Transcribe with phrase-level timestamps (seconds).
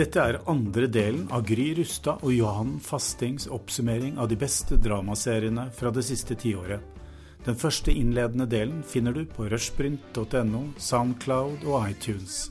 [0.00, 5.66] Dette er andre delen av Gry Rustad og Johan Fastings oppsummering av de beste dramaseriene
[5.76, 6.80] fra det siste tiåret.
[7.44, 12.48] Den første innledende delen finner du på rushprint.no, Soundcloud og iTunes.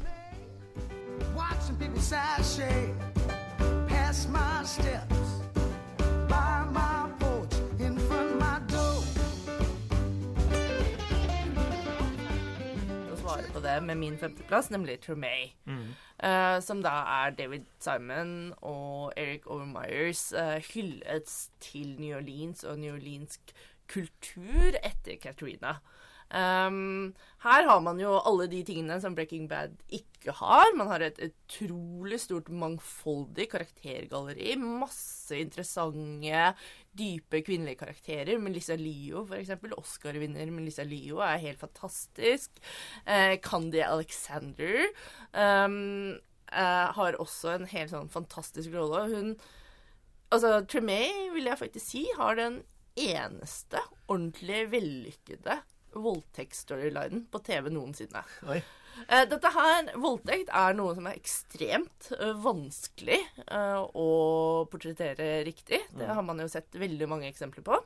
[1.33, 2.93] Watching people sashay
[3.89, 5.09] past my steps,
[13.53, 15.49] på det med min femteplass, nemlig Tremay.
[16.19, 21.31] Eh, som da er David Simon og Eric Overmyers uh, hyllet
[21.63, 23.53] til New Orleans og New Orleansk
[23.87, 25.77] kultur etter Katrina.
[26.29, 30.75] Um, her har man jo alle de tingene som Breaking Bad ikke har.
[30.77, 34.53] Man har et utrolig stort, mangfoldig karaktergalleri.
[34.59, 36.43] Masse interessante,
[36.97, 38.39] dype kvinnelige karakterer.
[38.41, 39.75] Melissa Leo, for eksempel.
[39.77, 42.59] Oscar-vinner Melissa Leo er helt fantastisk.
[43.05, 44.89] Eh, Candy Alexander
[45.33, 46.17] um,
[46.51, 49.07] eh, har også en helt sånn fantastisk rolle.
[49.13, 49.33] Hun
[50.29, 52.59] Altså, Tremay, vil jeg faktisk si, har den
[53.01, 55.55] eneste ordentlig vellykkede
[55.97, 58.21] voldtektsstorylinen på TV noensinne.
[58.45, 58.59] Oi.
[59.07, 64.09] Eh, Dette her, voldtekt, er noe som er ekstremt eh, vanskelig eh, å
[64.71, 65.81] portrettere riktig.
[65.95, 67.79] Det har man jo sett veldig mange eksempler på.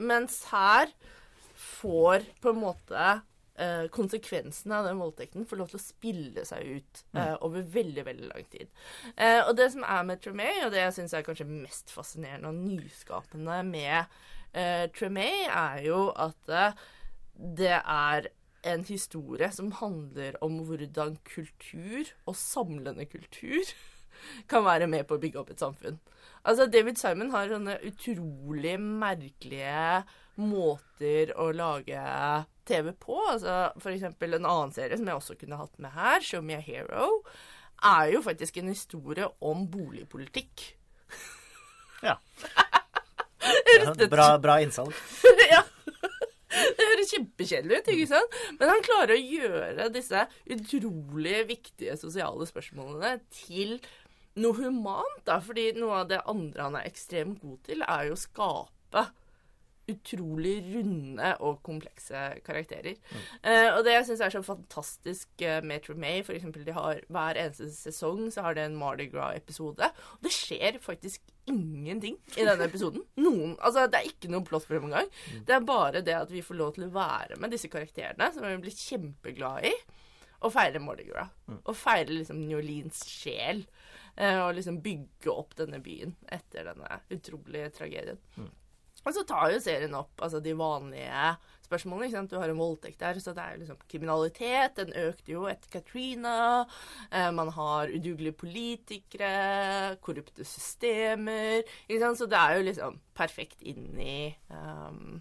[0.00, 0.92] Mens her
[1.58, 3.08] får på en måte
[3.92, 8.28] konsekvensene av den voldtekten får lov til å spille seg ut eh, over veldig, veldig
[8.30, 8.70] lang tid.
[9.18, 12.48] Uh, og det som er med Tremay, og det jeg syns er kanskje mest fascinerende
[12.48, 14.14] og nyskapende med
[14.54, 16.54] uh, Tremay, er jo at
[17.36, 18.30] det er
[18.62, 23.74] en historie som handler om hvordan kultur, og samlende kultur,
[24.50, 26.00] kan være med på å bygge opp et samfunn.
[26.44, 30.02] Altså, David Simon har sånne utrolig merkelige
[30.40, 32.00] måter å lage
[32.68, 33.18] TV på.
[33.28, 36.56] Altså, for eksempel en annen serie som jeg også kunne hatt med her, Show Me
[36.56, 37.22] a Hero,
[37.80, 40.70] er jo faktisk en historie om boligpolitikk.
[42.04, 42.16] Ja.
[44.10, 44.94] Bra, bra innsalg.
[45.52, 45.62] ja.
[46.76, 48.36] Det høres kjempekjedelig ut, ikke sant?
[48.58, 53.78] Men han klarer å gjøre disse utrolig viktige sosiale spørsmålene til
[54.40, 55.38] noe humant, da.
[55.44, 59.06] Fordi noe av det andre han er ekstremt god til, er jo å skape
[59.90, 62.96] utrolig runde og komplekse karakterer.
[63.42, 67.40] Eh, og det jeg syns er så fantastisk eh, med Tremay, eksempel de har hver
[67.42, 69.90] eneste sesong så har det en Mardi Gras-episode.
[70.16, 73.02] Og det skjer faktisk ingenting i denne episoden.
[73.24, 75.08] Noen, altså Det er ikke noe plott for dem engang.
[75.48, 78.46] Det er bare det at vi får lov til å være med disse karakterene, som
[78.46, 79.74] vi blir kjempeglade i,
[80.40, 81.28] og feire Mardi Gras.
[81.66, 83.64] Og feire liksom New Orleans sjel.
[84.16, 88.18] eh, Og liksom bygge opp denne byen etter denne utrolige tragedien.
[89.04, 91.30] Og så tar jo serien opp altså, de vanlige
[91.70, 92.26] spørsmålene.
[92.28, 94.76] Du har en voldtekt der, så det er liksom kriminalitet.
[94.78, 96.66] Den økte jo etter Katrina.
[97.10, 101.64] Eh, man har udugelige politikere, korrupte systemer.
[101.88, 105.20] Så det er jo liksom perfekt inn i um,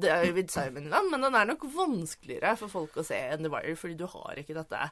[0.00, 1.12] David Simon-land.
[1.12, 4.40] Men den er nok vanskeligere for folk å se enn The Wire, fordi du har
[4.40, 4.88] ikke dette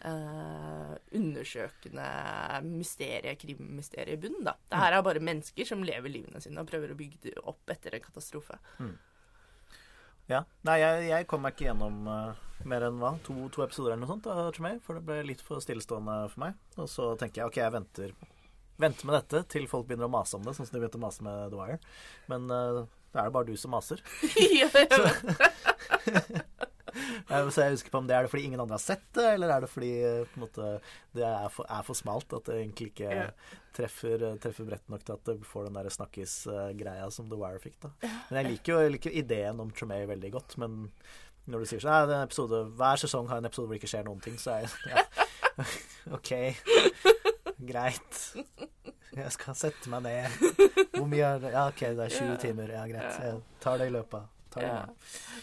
[0.00, 2.08] eh, undersøkende
[2.66, 4.44] mysteriet, krimmysteriet i bunnen.
[4.46, 4.56] da.
[4.68, 7.72] Det her er bare mennesker som lever livene sine og prøver å bygge det opp
[7.72, 8.58] etter en katastrofe.
[10.30, 10.44] Ja.
[10.66, 14.04] Nei, jeg, jeg kom meg ikke gjennom uh, mer enn hva, to, to episoder eller
[14.04, 16.60] noe sånt Tremay, for det ble litt for stillestående for meg.
[16.78, 18.16] Og så tenker jeg ok, jeg venter,
[18.80, 21.04] venter med dette til folk begynner å mase om det, sånn som de begynte å
[21.04, 21.80] mase med The Wire.
[22.32, 24.00] Men uh, da er det bare du som maser.
[24.60, 26.48] ja, jeg vet.
[27.30, 29.26] Eh, Så jeg husker på om det er det fordi ingen andre har sett det,
[29.34, 30.80] eller er det fordi eh, måte,
[31.14, 33.26] det er for, er for smalt at det egentlig ikke Ja.
[33.76, 37.58] treffer, eh, treffer bredt nok til at det får den der snakkis-greia som The Wire
[37.62, 37.78] fikk.
[37.82, 37.90] da.
[38.30, 40.90] Men jeg liker jo jeg liker ideen om Tremay veldig godt, men
[41.48, 44.04] når du sier sånn, «Nei, episode, hver sesong har en episode hvor det ikke skjer
[44.06, 45.64] noen ting, så er jeg ja,
[46.16, 46.30] OK.
[47.62, 48.20] Greit.
[49.12, 50.36] Jeg skal sette meg ned.
[50.96, 51.50] Hvor mye er det?
[51.52, 52.70] Ja, OK, det er 20 timer.
[52.72, 53.18] Ja, greit.
[53.20, 54.82] Jeg tar det i løpet Ja.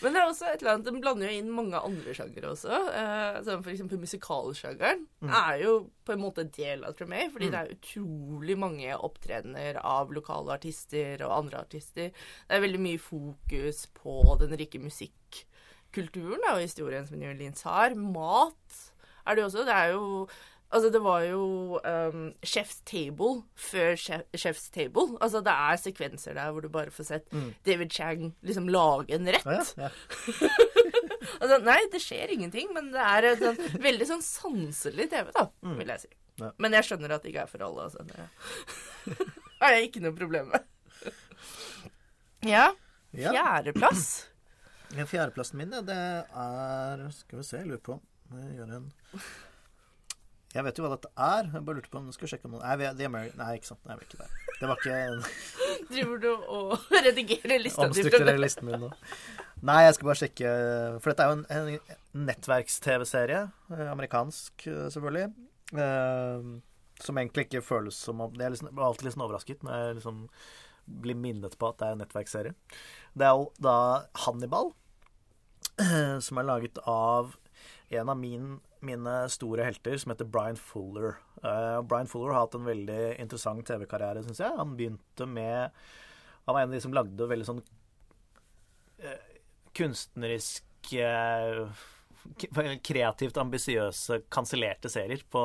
[0.04, 2.82] Men det er også et eller annet, den blander jo inn mange andre sjangere også.
[3.00, 5.74] Eh, som eksempel musikalsjangeren er jo
[6.06, 10.56] på en måte en del av Tremay, fordi det er utrolig mange opptredener av lokale
[10.60, 12.14] artister og andre artister.
[12.14, 17.98] Det er veldig mye fokus på den rike musikkulturen og historien som New Orleans har.
[17.98, 18.80] Mat
[19.26, 19.66] er det jo også.
[19.68, 20.06] Det er jo
[20.70, 25.16] Altså, det var jo um, Chef's Table før chef, Chef's Table.
[25.18, 27.32] Altså, det er sekvenser der hvor du bare får sett
[27.66, 29.74] David Chang liksom lage en rett.
[29.78, 29.90] Ja, ja.
[31.40, 35.44] Altså, nei, det skjer ingenting, men det er et sånn, veldig sånn sanselig TV, da,
[35.78, 36.10] vil jeg si.
[36.40, 36.50] Ja.
[36.64, 37.86] Men jeg skjønner at det ikke er for alle.
[37.90, 38.06] Altså.
[38.08, 39.28] Det
[39.62, 40.66] har jeg ikke noe problem med.
[42.48, 42.70] Ja.
[43.12, 44.06] Fjerdeplass.
[44.98, 48.00] Ja, Fjerdeplassen min, ja, det er Skal vi se, jeg lurer på
[48.30, 48.90] jeg gjøre en
[50.50, 51.50] Jeg vet jo hva dette er.
[51.54, 53.70] Jeg bare lurte på om du skulle sjekke om noen Nei, The American Nei, ikke
[53.70, 53.82] sant.
[53.86, 54.32] Nei, vi er ikke der.
[54.60, 54.96] Det var ikke
[55.92, 57.92] Driver du og redigerer lista di?
[57.92, 58.90] Omstrukturerer listen min nå.
[59.70, 60.54] Nei, jeg skal bare sjekke
[61.04, 63.44] For dette er jo en, en nettverks-TV-serie.
[63.76, 65.28] eh, Amerikansk, eh, selvfølgelig.
[65.86, 66.50] eh,
[67.00, 70.00] som egentlig ikke føles som om Jeg er liksom, alltid litt liksom overrasket når jeg
[70.00, 70.24] liksom
[71.04, 72.56] blir minnet på at det er en nettverksserie.
[73.14, 73.76] Det er jo da
[74.26, 74.72] Hannibal,
[76.26, 77.36] som er laget av
[77.94, 78.56] en av min,
[78.86, 81.18] mine store helter, som heter Brian Fuller.
[81.44, 84.58] Uh, Brian Fuller har hatt en veldig interessant TV-karriere, syns jeg.
[84.58, 85.76] Han begynte med
[86.46, 87.64] Han var en av de som lagde veldig sånn
[89.04, 89.36] uh,
[89.78, 91.86] kunstnerisk uh,
[92.90, 95.44] Kreativt ambisiøse, kansellerte serier på,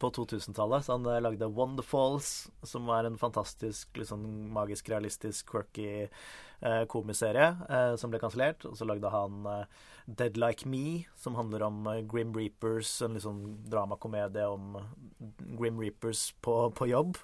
[0.00, 0.86] på 2000-tallet.
[0.86, 4.24] Så han lagde Wonderfalls, som var en fantastisk liksom,
[4.56, 6.08] magisk, realistisk, quirky
[6.60, 8.66] eh, komiserie eh, som ble kansellert.
[8.68, 13.16] Og så lagde han eh, Dead Like Me, som handler om eh, Grim Reapers, en
[13.16, 14.78] litt sånn dramakomedie om
[15.58, 17.18] Grim Reapers på, på jobb.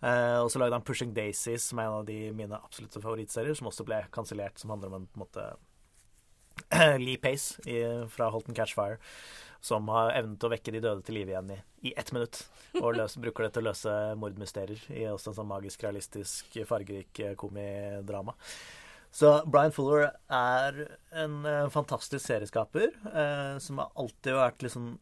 [0.00, 3.56] Eh, og så lagde han Pushing Daisies, som er en av de mine absolutte favorittserier,
[3.58, 5.48] som også ble kansellert, som handler om en på en måte
[7.04, 7.80] Lee Pace i,
[8.12, 8.98] fra Holton Catchfire,
[9.60, 11.60] som har evnet å vekke de døde til live igjen i,
[11.90, 12.42] i ett minutt.
[12.80, 17.24] Og løs, bruker det til å løse mordmysterier i også en sånn magisk, realistisk, fargerik
[17.24, 18.36] eh, komidrama.
[19.10, 20.82] Så Brian Fuller er
[21.16, 24.92] en eh, fantastisk serieskaper eh, som har alltid vært liksom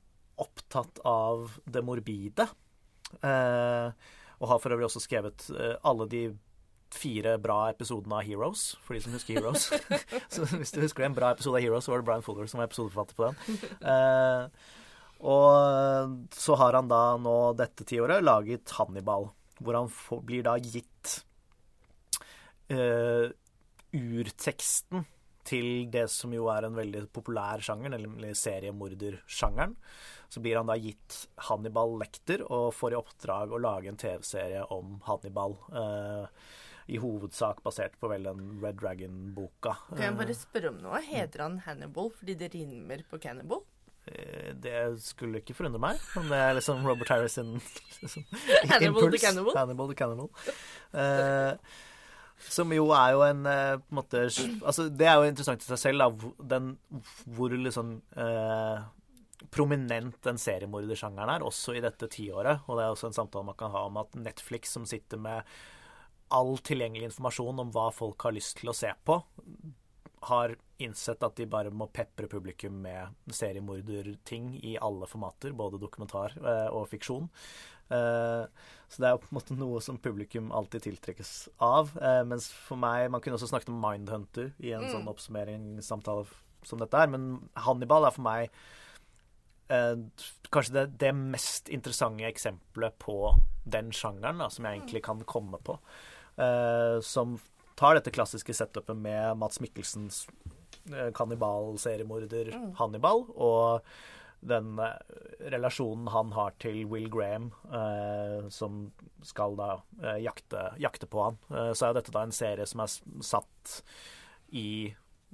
[0.41, 2.47] opptatt av det morbide.
[3.23, 3.89] Eh,
[4.37, 6.23] og har for øvrig også skrevet eh, alle de
[6.95, 9.69] fire bra episodene av Heroes, for de som husker Heroes.
[10.33, 12.63] så hvis du husker en bra episode av Heroes, så var det Brian Fuller som
[12.63, 13.39] var episodeforfatter på den.
[13.93, 14.75] Eh,
[15.27, 20.57] og så har han da nå dette tiåret laget Hannibal, hvor han får, blir da
[20.61, 21.15] gitt
[22.69, 23.33] eh,
[23.97, 25.07] urteksten
[25.47, 29.77] til det som jo er en veldig populær sjanger, nemlig seriemordersjangeren.
[30.29, 34.65] Så blir han da gitt Hannibal Lekter og får i oppdrag å lage en TV-serie
[34.75, 35.55] om Hannibal.
[35.71, 36.25] Eh,
[36.89, 39.73] I hovedsak basert på vel den Red Dragon-boka.
[39.91, 41.01] Kan jeg bare spørre om noe?
[41.03, 43.65] Heter han Hannibal fordi det rimer på cannibal?
[44.07, 48.23] Eh, Det skulle ikke forundre meg om det er liksom Robert Harris sin liksom,
[48.71, 49.23] Hannibal the impuls.
[49.27, 49.57] Cannibal.
[49.59, 50.31] Hannibal the Cannibal.
[50.95, 51.53] Eh,
[52.53, 55.71] som jo er jo en eh, på en måte Altså, det er jo interessant i
[55.73, 56.75] seg selv, da, den,
[57.35, 58.85] hvor liksom eh,
[59.53, 62.63] prominent den seriemordersjangeren er, også i dette tiåret.
[62.69, 65.43] Og det er også en samtale man kan ha om at Netflix, som sitter med
[66.35, 69.21] all tilgjengelig informasjon om hva folk har lyst til å se på,
[70.27, 76.35] har innsett at de bare må pepre publikum med seriemorderting i alle formater, både dokumentar
[76.41, 77.29] eh, og fiksjon.
[77.89, 78.47] Eh,
[78.89, 81.93] så det er jo på en måte noe som publikum alltid tiltrekkes av.
[82.01, 86.27] Eh, mens for meg Man kunne også snakket om Mindhunter i en sånn oppsummeringssamtale
[86.67, 88.49] som dette er, men Hannibal er for meg
[89.71, 89.95] eh,
[90.51, 93.37] kanskje det, det mest interessante eksempelet på
[93.67, 95.79] den sjangeren da, som jeg egentlig kan komme på.
[96.37, 97.39] Eh, som
[97.77, 100.27] tar dette klassiske setupet med Mats Mikkelsens
[100.93, 103.87] eh, kannibal-seriemorder Hannibal, og
[104.47, 104.99] den eh,
[105.53, 108.91] relasjonen han har til Will Graham, eh, som
[109.25, 109.71] skal da
[110.03, 111.41] eh, jakte, jakte på han.
[111.51, 112.93] Eh, så er dette da en serie som er
[113.25, 113.79] satt
[114.53, 114.69] i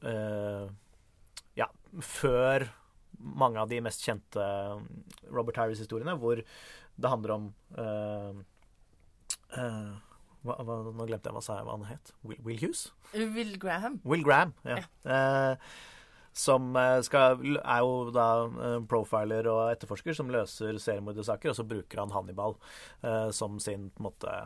[0.06, 0.70] eh,
[1.58, 1.68] Ja,
[2.00, 2.68] før
[3.22, 4.46] mange av de mest kjente
[5.28, 7.44] Robert Harris-historiene, hvor det handler om
[10.42, 12.12] hva, hva, Nå glemte jeg hva, sa jeg hva han het.
[12.26, 12.90] Will, Will Hughes?
[13.14, 14.00] Will Graham.
[14.04, 14.82] Will Graham, ja.
[15.06, 15.72] Eh,
[16.32, 21.66] som eh, skal, er jo da eh, profiler og etterforsker som løser seriemordersaker, og så
[21.68, 22.56] bruker han Hannibal
[23.04, 24.38] eh, som sin på en måte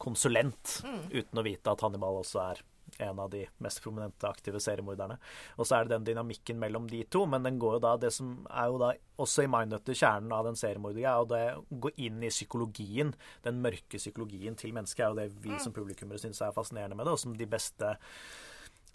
[0.02, 2.64] konsulent, uten å vite at Hannibal også er
[3.02, 5.16] en av de mest prominente aktive seriemorderne.
[5.58, 8.12] Og så er det den dynamikken mellom de to, men den går jo da Det
[8.14, 11.92] som er jo da også i Mindnutter kjernen av den seriemordige, er jo det gå
[12.06, 13.14] inn i psykologien,
[13.44, 17.06] den mørke psykologien til mennesket, er jo det vi som publikummere syns er fascinerende med
[17.06, 17.96] det, og som de beste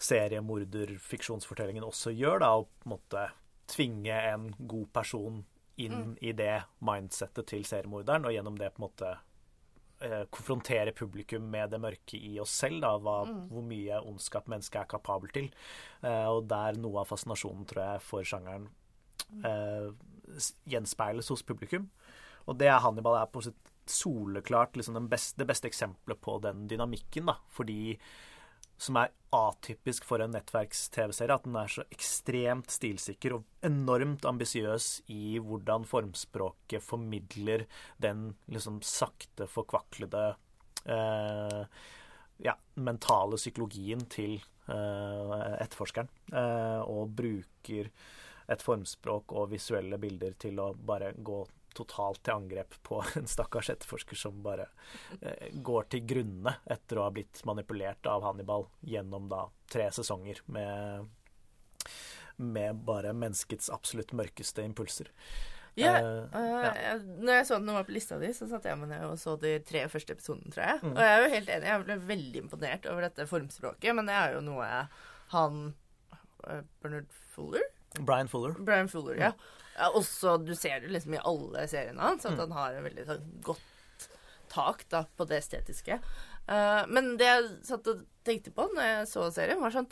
[0.05, 3.27] seriemorderfiksjonsfortellingen også gjør, da, å på en måte
[3.71, 5.43] tvinge en god person
[5.81, 9.15] inn i det mindsettet til seriemorderen, og gjennom det på en måte
[10.33, 13.17] konfrontere publikum med det mørke i oss selv, da, hva,
[13.51, 15.47] hvor mye ondskap mennesket er kapabel til.
[16.03, 18.67] Eh, og der noe av fascinasjonen, tror jeg, for sjangeren
[19.45, 19.89] eh,
[20.71, 21.87] gjenspeiles hos publikum.
[22.45, 26.39] Og det er Hannibal er på sitt soleklart liksom den beste, det beste eksempelet på
[26.43, 27.95] den dynamikken, da, fordi
[28.77, 31.35] som er atypisk for en nettverks-TV-serie.
[31.35, 37.65] At den er så ekstremt stilsikker og enormt ambisiøs i hvordan formspråket formidler
[38.01, 40.25] den liksom sakte forkvaklede
[40.91, 41.61] eh,
[42.45, 46.11] ja, mentale psykologien til eh, etterforskeren.
[46.31, 47.91] Eh, og bruker
[48.47, 51.43] et formspråk og visuelle bilder til å bare gå
[51.75, 54.67] totalt til angrep på en stakkars etterforsker som bare
[55.21, 60.39] eh, går til grunne etter å ha blitt manipulert av Hannibal gjennom da tre sesonger
[60.45, 61.09] med,
[62.37, 65.11] med bare menneskets absolutt mørkeste impulser.
[65.75, 66.73] Ja, Eh, øh, ja.
[66.73, 69.17] jeg- Når jeg så den var på lista di, så satte jeg meg ned og
[69.19, 70.79] så de tre første episodene, tror jeg.
[70.83, 70.91] Mm.
[70.95, 74.15] Og jeg er jo helt enig, jeg ble veldig imponert over dette formspråket, men det
[74.15, 74.69] er jo noe
[75.35, 75.73] han
[76.47, 77.67] øh, Bernard Fuller?
[77.99, 78.55] Brian Fuller.
[78.59, 79.31] Brian Fuller, ja.
[79.77, 83.07] ja også, du ser det liksom i alle seriene hans, at han har en veldig
[83.07, 84.09] sånn, godt
[84.51, 85.99] tak da, på det estetiske.
[86.45, 89.89] Uh, men det jeg satt og tenkte på når jeg så serien, var sånn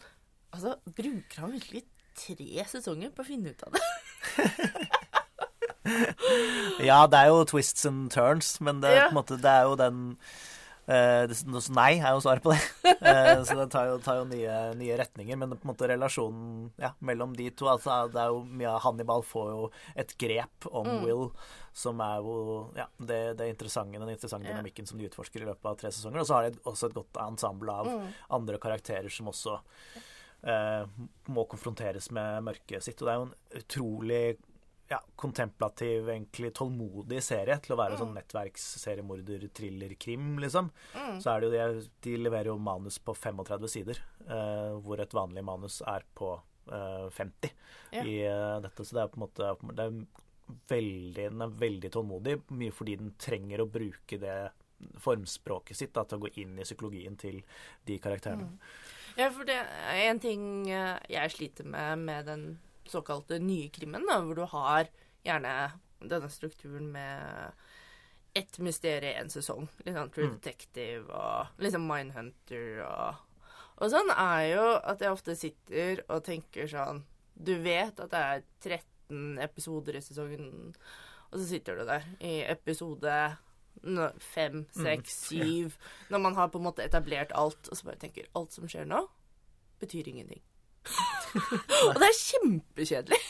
[0.53, 1.79] Altså, bruker han virkelig
[2.13, 3.88] tre sesonger på å finne ut av det?
[6.83, 9.10] Ja, det er jo twists and turns, men det, Ja.
[9.12, 10.17] måte, det er jo den
[10.88, 11.38] eh, det,
[11.75, 12.62] Nei er jo svaret på det.
[13.04, 15.36] Eh, så det tar jo, tar jo nye, nye retninger.
[15.38, 19.25] Men på en måte relasjonen ja, mellom de to altså, Det er jo mye Hannibal
[19.28, 19.66] får jo
[20.00, 21.02] et grep om Mm.
[21.04, 21.25] Will,
[21.75, 22.36] som er jo
[22.78, 24.54] ja, det, det interessante, den interessante Ja.
[24.56, 26.24] dynamikken som de utforsker i løpet av tre sesonger.
[26.24, 28.08] Og så har de også et godt ensemble av Mm.
[28.40, 29.60] andre karakterer som også
[30.48, 30.86] eh,
[31.28, 33.02] må konfronteres med mørket sitt.
[33.02, 34.24] Og det er jo en utrolig
[34.94, 40.70] ja, kontemplativ, egentlig tålmodig serie til å være sånn nettverksseriemorder, thriller, krim, liksom.
[41.24, 45.16] Så er det jo det De leverer jo manus på 35 sider, eh, hvor et
[45.18, 46.36] vanlig manus er på
[46.72, 47.54] eh, 50
[47.94, 48.02] Ja.
[48.04, 48.86] i eh, dette.
[48.86, 49.98] Så det er på en måte det er
[50.70, 54.38] veldig, Den er veldig tålmodig, mye fordi den trenger å bruke det
[55.00, 57.40] formspråket sitt da, til å gå inn i psykologien til
[57.88, 58.50] de karakterene.
[59.16, 62.46] Ja, for det er en ting eh, jeg sliter med med den
[62.90, 64.90] såkalte nye krimmen, da, hvor du har
[65.24, 65.54] gjerne
[66.04, 67.54] denne strukturen med
[68.34, 69.68] ett mysterium en sesong.
[69.86, 70.34] Litt sånn True Mm.
[70.40, 73.30] Detective og liksom Mindhunter og
[73.82, 78.20] Og sånn er jo at jeg ofte sitter og tenker sånn Du vet at det
[78.20, 80.75] er 13 episoder i sesongen,
[81.32, 83.38] og så sitter du der i episode
[84.20, 85.78] fem, seks, syv
[86.10, 88.86] Når man har på en måte etablert alt, og så bare tenker alt som skjer
[88.86, 89.08] nå,
[89.82, 90.42] betyr ingenting.
[91.90, 93.22] og det er kjempekjedelig.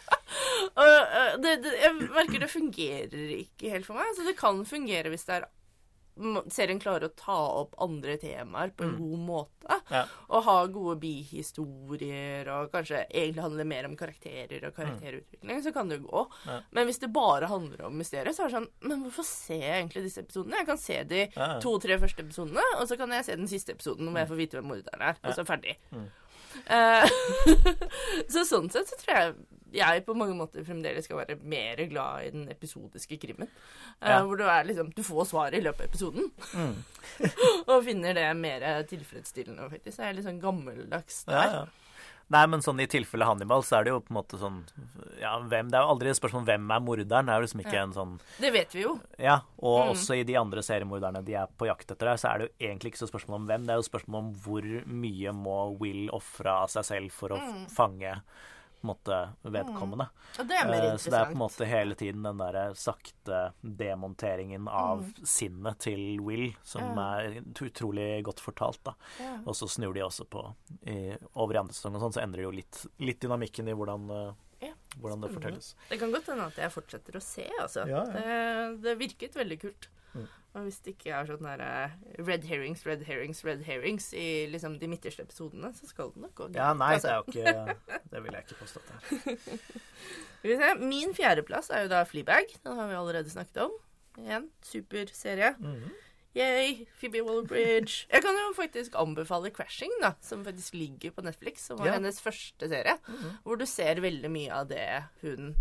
[0.80, 4.12] og, øh, det, det, jeg merker det fungerer ikke helt for meg.
[4.16, 5.48] Så det kan fungere hvis det er
[6.52, 9.78] serien klarer å ta opp andre temaer på en god måte.
[9.90, 10.02] Ja.
[10.28, 15.90] Og ha gode bihistorier, og kanskje egentlig handle mer om karakterer og karakterutvikling, så kan
[15.90, 16.24] det jo gå.
[16.46, 16.58] Ja.
[16.76, 19.76] Men hvis det bare handler om mysteriet, så er det sånn Men hvorfor ser jeg
[19.78, 20.60] egentlig disse episodene?
[20.60, 23.76] Jeg kan se de Ja, to-tre første episodene, og så kan jeg se den siste
[23.76, 25.76] episoden hvor jeg får vite hvem morderen er, og så ferdig.
[25.94, 26.08] Mm.
[26.66, 27.08] Eh,
[28.32, 29.34] så sånn sett så tror jeg
[29.70, 33.46] jeg på mange måter fremdeles skal være mer glad i den episodiske krimmen.
[34.00, 34.22] Eh, Ja.
[34.26, 36.30] Hvor du er liksom Du får svaret i løpet av episoden.
[36.54, 36.74] Mm.
[37.70, 39.98] og finner det mer tilfredsstillende, faktisk.
[39.98, 41.38] Jeg er litt sånn gammeldags der.
[41.38, 41.79] Ja, ja.
[42.30, 44.60] Nei, men sånn i tilfelle Hannibal, så er det jo på en måte sånn
[45.20, 47.26] Ja, hvem Det er jo aldri et spørsmål om hvem er morderen.
[47.26, 47.82] Det er jo liksom ikke Ja.
[47.82, 49.00] en sånn Det vet vi jo.
[49.18, 49.90] Ja, og Mm.
[49.90, 52.66] også i de andre seriemorderne de er på jakt etter her, så er det jo
[52.68, 56.08] egentlig ikke så spørsmål om hvem, det er jo spørsmål om hvor mye må Will
[56.10, 57.66] ofre av seg selv for å Mm.
[57.70, 58.22] fange
[58.80, 60.06] på en måte vedkommende.
[60.38, 60.46] Mm.
[60.48, 63.52] det er mer Eh, Så det er på en måte hele tiden den derre sakte
[63.62, 66.98] demonteringen av sinnet til Will, som Mm.
[67.00, 68.94] Er utrolig godt fortalt, da.
[69.20, 69.36] Ja.
[69.46, 70.42] Og så snur de også på
[70.86, 73.72] i, over i andre sesong og sånn, så endrer det jo litt, litt dynamikken i
[73.76, 74.32] hvordan, eh,
[74.66, 75.74] Ja, hvordan det fortelles.
[75.88, 77.86] Det kan godt hende at jeg fortsetter å se, altså.
[77.88, 78.74] Ja, ja.
[78.74, 79.88] Det, det virket veldig kult.
[80.14, 80.26] Mm.
[80.54, 81.92] Og hvis det ikke er sånn der eh,
[82.26, 86.34] red herrings, red herrings, red herrings i liksom de midterste episodene, så skal det nok
[86.34, 86.58] gå greit.
[86.58, 87.08] Ja, nei, det altså.
[87.08, 88.90] er jo ikke Det vil jeg ikke påstå at
[90.42, 90.80] det er.
[90.80, 92.50] Min fjerdeplass er jo da Fleabag.
[92.64, 93.76] Den har vi allerede snakket om.
[94.18, 95.52] Igjen, superserie.
[95.62, 95.90] Mhm.
[96.34, 98.04] Yay, Phoebe Waller-Bridge.
[98.12, 101.94] Jeg kan jo faktisk anbefale Crashing, da, som faktisk ligger på Netflix, som var Ja.
[101.98, 102.96] hennes første serie.
[103.08, 103.32] Mhm.
[103.44, 105.54] Hvor du ser veldig mye av det hun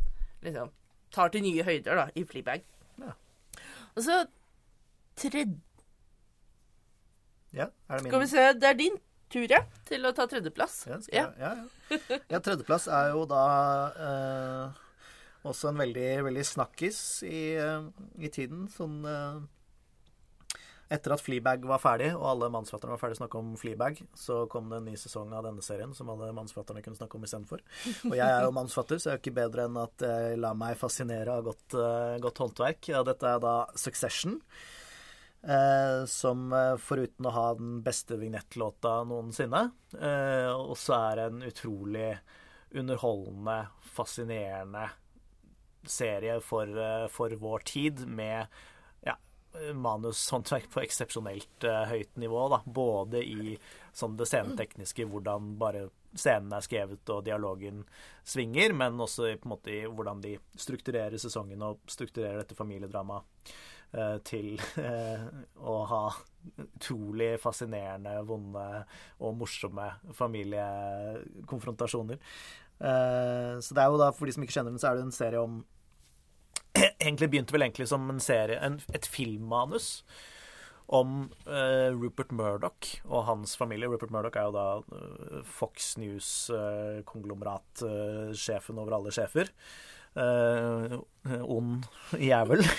[0.46, 0.70] liksom
[1.12, 2.62] tar til nye høyder da, i Fleabag.
[3.02, 3.14] Ja.
[3.98, 4.20] Og så
[5.22, 5.60] tredje
[7.56, 8.98] Ja, er det min Skal vi se, det er din
[9.30, 10.82] tur, ja, til å ta tredjeplass.
[10.90, 12.20] Ja, jeg, ja, ja.
[12.34, 13.44] ja, tredjeplass er jo da
[13.94, 14.82] eh,
[15.50, 17.88] også en veldig, veldig snakkis i, eh,
[18.26, 18.68] i tiden.
[18.74, 19.40] Sånn eh,
[20.90, 24.40] Etter at Fleabag var ferdig, og alle mannsfatterne var ferdig å snakke om Fleabag, så
[24.50, 27.62] kom det en ny sesong av denne serien som alle mannsfatterne kunne snakke om istedenfor.
[28.10, 30.58] Og jeg er jo mannsfatter, så jeg er jo ikke bedre enn at jeg lar
[30.58, 32.90] meg fascinere av godt, eh, godt håndverk.
[32.90, 34.40] Ja, dette er da Succession.
[35.42, 42.10] Eh, som eh, foruten å ha den beste vignettlåta noensinne, eh, også er en utrolig
[42.76, 43.62] underholdende,
[43.96, 44.90] fascinerende
[45.88, 48.48] serie for, eh, for vår tid, med
[49.08, 49.16] ja,
[49.74, 52.44] manushåndverk på eksepsjonelt eh, høyt nivå.
[52.52, 52.60] Da.
[52.66, 53.56] Både i
[53.96, 55.88] sånn det scenetekniske, hvordan bare
[56.20, 57.86] scenene er skrevet og dialogen
[58.28, 63.54] svinger, men også i, måte i hvordan de strukturerer sesongen og strukturerer dette familiedramaet
[64.24, 65.24] til eh,
[65.58, 66.14] å ha
[66.60, 68.86] utrolig fascinerende, vonde
[69.20, 72.18] og morsomme familiekonfrontasjoner.
[72.80, 75.06] Eh, så det er jo da, for de som ikke kjenner den, så er det
[75.08, 75.54] en serie om
[76.80, 79.88] Egentlig begynte vel egentlig som en serie, en, et filmmanus
[80.90, 83.88] om uh, Rupert Murdoch og hans familie.
[83.90, 89.48] Rupert Murdoch er jo da eh, Fox News-konglomeratsjefen over alle sjefer.
[90.16, 91.00] Eh,
[91.44, 92.66] ond jævel.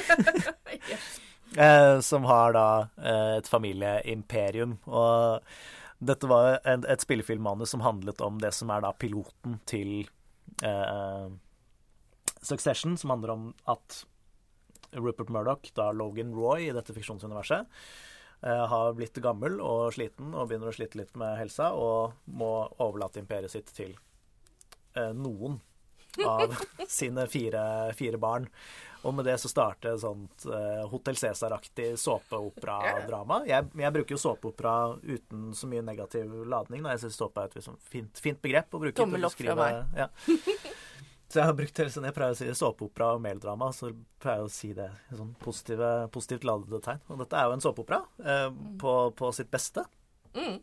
[1.59, 2.65] Eh, som har da
[3.03, 4.77] eh, et familieimperium.
[4.87, 5.43] Og
[5.99, 10.05] dette var en, et spillefilmmanus som handlet om det som er da piloten til
[10.63, 11.27] eh,
[12.39, 14.05] Succession, som handler om at
[14.95, 17.67] Rupert Murdoch, da Logan Roy i dette fiksjonsuniverset,
[18.47, 22.53] eh, har blitt gammel og sliten og begynner å slite litt med helsa og må
[22.79, 23.99] overlate imperiet sitt til
[24.95, 25.59] eh, noen
[26.26, 26.55] av
[26.88, 27.64] sine fire,
[27.99, 28.49] fire barn.
[29.02, 33.40] Og med det så starter et sånt uh, Hotell Cæsar-aktig såpeoperadrama.
[33.49, 36.85] Jeg, jeg bruker jo såpeopera uten så mye negativ ladning.
[36.85, 36.93] Da.
[36.97, 38.99] Jeg syns såpe er et liksom, fint, fint begrep å bruke.
[39.00, 39.81] Tommel opp fra meg.
[39.97, 40.11] Ja.
[41.31, 44.40] Så jeg har brukt hele sånn, jeg pleier å si såpeopera og meldrama, så pleier
[44.40, 47.05] jeg å si det i sånn positive, positivt ladede tegn.
[47.07, 48.49] Og dette er jo en såpeopera eh,
[48.83, 49.85] på, på sitt beste.
[50.35, 50.57] Mm,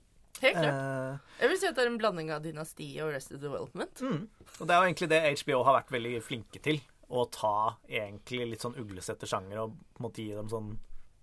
[0.43, 0.81] helt klart.
[0.81, 4.01] Eh, Jeg vil si at det er en blanding av dynasti og Rested Development.
[4.01, 4.27] Mm.
[4.59, 6.81] Og det er jo egentlig det HBO har vært veldig flinke til.
[7.07, 7.55] Å ta
[7.87, 10.73] egentlig litt sånn uglesette sjanger og på en måte gi dem sånn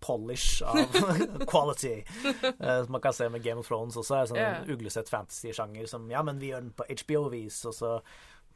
[0.04, 0.76] polish av
[1.52, 2.04] quality.
[2.60, 4.16] Uh, som man kan se med Game of Thrones også.
[4.18, 4.62] Er sånn yeah.
[4.68, 7.92] uglesett fantasy-sjanger som Ja, men vi gjør den på HBO-vis, og så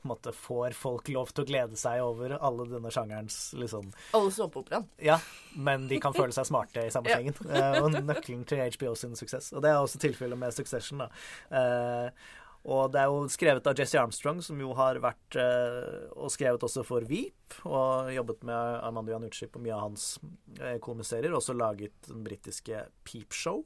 [0.06, 4.86] måte får folk lov til å glede seg over alle denne sjangerens liksom Alle såpeoperaen.
[5.02, 5.18] Ja,
[5.56, 7.18] men de kan føle seg smarte i samme Ja.
[7.18, 9.52] Eh, og nøkkelen til HBO sin suksess.
[9.54, 11.08] Og det er også tilfellet med Succession, da.
[11.50, 12.10] Eh,
[12.68, 16.64] og det er jo skrevet av Jesse Armstrong, som jo har vært eh, Og skrevet
[16.66, 20.10] også for Veep, og jobbet med Armando Janucci på mye av hans
[20.60, 21.32] eh, komiserier.
[21.36, 23.64] Også laget den britiske Peep Show.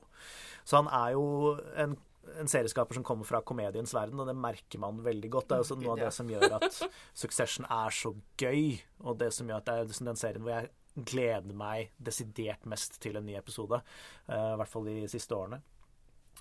[0.64, 1.96] Så han er jo en
[2.40, 5.48] en serieskaper som kommer fra komediens verden, og det merker man veldig godt.
[5.50, 6.78] Det er også noe av det som gjør at
[7.24, 10.54] Succession er så gøy, og det som gjør at det er liksom den serien hvor
[10.56, 10.72] jeg
[11.08, 13.80] gleder meg desidert mest til en ny episode.
[14.28, 15.62] Uh, I hvert fall de siste årene.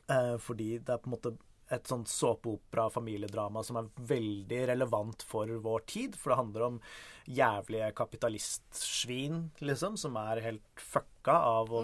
[0.09, 1.33] Uh, fordi det er på en måte
[1.71, 6.17] et sånt såpeopera-familiedrama som er veldig relevant for vår tid.
[6.19, 6.79] For det handler om
[7.31, 11.83] jævlige kapitalistsvin, liksom, som er helt fucka av å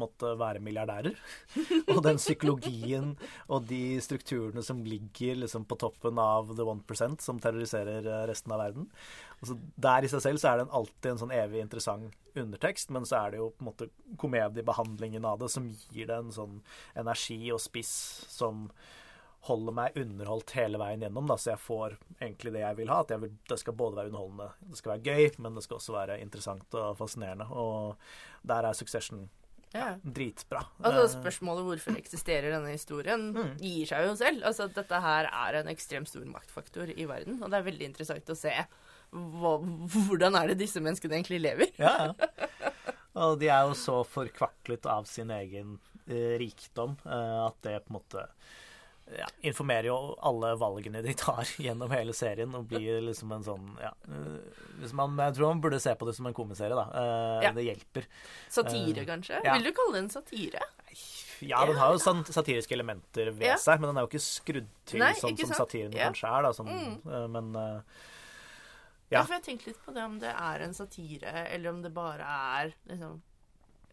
[0.00, 1.16] måtte være milliardærer.
[1.94, 3.14] Og den psykologien
[3.48, 8.26] og de strukturene som ligger liksom på toppen av the one percent, som terroriserer eh,
[8.30, 8.88] resten av verden.
[9.38, 13.06] Altså, der i seg selv så er det alltid en sånn evig interessant undertekst, men
[13.06, 16.62] så er det jo på en måte komediebehandlingen av det som gir det en sånn
[16.98, 17.92] energi og spiss
[18.30, 18.66] som
[19.46, 23.00] holder meg underholdt hele veien gjennom, da, så jeg får egentlig det jeg vil ha.
[23.04, 25.78] At jeg vil, det skal både være underholdende, det skal være gøy, men det skal
[25.78, 27.46] også være interessant og fascinerende.
[27.54, 29.28] Og der er Succession
[29.74, 29.96] Ja.
[30.02, 30.62] dritbra.
[30.82, 33.56] Altså Eh, Spørsmålet hvorfor eksisterer denne historien, Mm.
[33.60, 34.42] gir seg jo selv.
[34.44, 38.24] Altså Dette her er en ekstremt stor maktfaktor i verden, og det er veldig interessant
[38.32, 38.52] å se
[39.12, 41.70] hva, hvordan er det disse menneskene egentlig lever.
[41.78, 42.72] Ja, ja.
[43.18, 45.78] Og de er jo så forkvaklet av sin egen
[46.08, 48.26] eh, rikdom eh, at det på en måte
[49.16, 49.96] ja, informerer jo
[50.28, 54.92] alle valgene de tar gjennom hele serien, og blir liksom en sånn ja, eh, hvis
[54.92, 56.84] man, Jeg tror man burde se på det som en komiserie, da.
[56.92, 57.52] Uh, Ja.
[57.56, 58.06] Det hjelper.
[58.52, 59.40] Satire, uh, kanskje?
[59.44, 59.54] ja.
[59.56, 60.60] Vil du kalle det en satire?
[61.40, 64.68] Ja, den har jo sånn satiriske elementer ved seg, men den er jo ikke skrudd
[64.90, 66.50] til Nei, sånn som satiren kanskje er, da.
[66.56, 67.30] Sånn, Mm.
[67.30, 67.80] men uh,
[69.08, 69.20] Ja.
[69.20, 69.24] Ja.
[69.24, 72.26] for jeg tenkte litt på det om det er en satire, eller om det bare
[72.28, 73.22] er liksom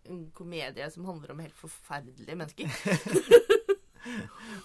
[0.09, 2.67] en komedie som handler om helt forferdelige mennesker.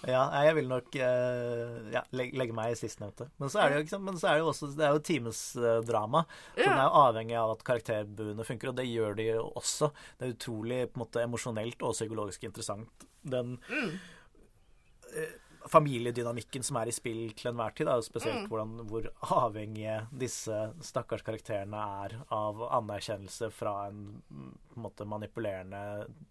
[0.09, 3.31] Ja, jeg vil nok eh, ja, legge, meg i sistnevnte.
[3.41, 6.25] Men så er det jo, men så er det jo også Det er jo timesdrama.
[6.55, 9.91] Som den er jo avhengig av at karakterbuene funker, og det gjør de jo også.
[10.19, 13.07] Det er utrolig på en måte emosjonelt og psykologisk interessant.
[13.21, 19.09] Den eh, familiedynamikken som er i spill til enhver tid, er jo spesielt hvordan, hvor
[19.37, 25.83] avhengige disse stakkars karakterene er av anerkjennelse fra en mm, på en måte manipulerende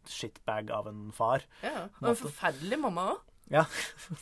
[0.10, 1.46] shitbag av en far.
[1.66, 1.90] Ja.
[2.02, 3.26] Og en forferdelig mamma òg.
[3.50, 3.64] Ja.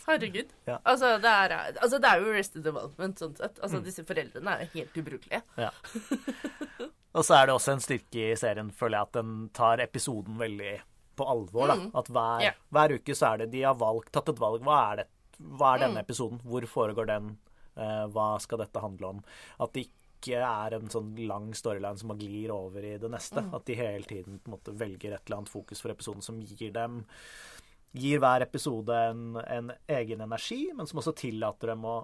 [0.08, 0.52] Herregud.
[0.66, 0.78] Ja.
[0.88, 3.58] Altså, det er, altså, det er jo Arrested Development, sånn sett.
[3.58, 3.64] Mm.
[3.68, 5.42] Altså, Disse foreldrene er jo helt ubrukelige.
[5.60, 5.72] Ja.
[7.18, 10.38] Og så er det også en styrke i serien, føler jeg, at den tar episoden
[10.40, 10.78] veldig
[11.18, 11.68] på alvor.
[11.74, 11.78] da.
[12.00, 12.58] At hver, yeah.
[12.74, 14.64] hver uke så er det de har valgt, tatt et valg.
[14.66, 15.08] Hva er, det,
[15.58, 15.86] hva er Mm.
[15.88, 16.42] denne episoden?
[16.46, 17.32] Hvor foregår den?
[17.78, 19.24] Eh, hva skal dette handle om?
[19.62, 23.44] At det ikke er en sånn lang storyline som man glir over i det neste.
[23.44, 23.54] Mm.
[23.54, 26.40] At de hele tiden på en måte velger et eller annet fokus for episoden som
[26.42, 27.04] gir dem
[27.98, 32.04] gir hver episode en, en egen energi, men som også tillater dem å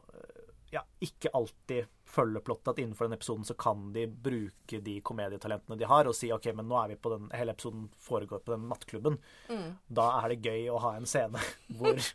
[0.74, 2.72] ja, ikke alltid følge plottet.
[2.74, 6.52] At innenfor den episoden så kan de bruke de komedietalentene de har, og si OK,
[6.58, 9.18] men nå er vi på den Hele episoden foregår på den nattklubben.
[9.90, 11.42] Da er det gøy å ha en scene
[11.80, 11.98] hvor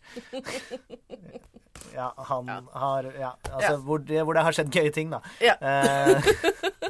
[1.95, 3.77] Ja, han har Ja, altså Ja.
[3.77, 5.21] Hvor, det, hvor det har skjedd gøye ting, da.
[5.43, 5.55] Ja.
[5.61, 6.29] Eh,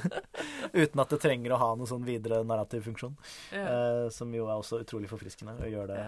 [0.83, 3.17] uten at det trenger å ha noen sånn videre narrativ funksjon.
[3.53, 3.65] Ja.
[3.65, 6.07] Eh, som jo er også utrolig forfriskende å gjøre det.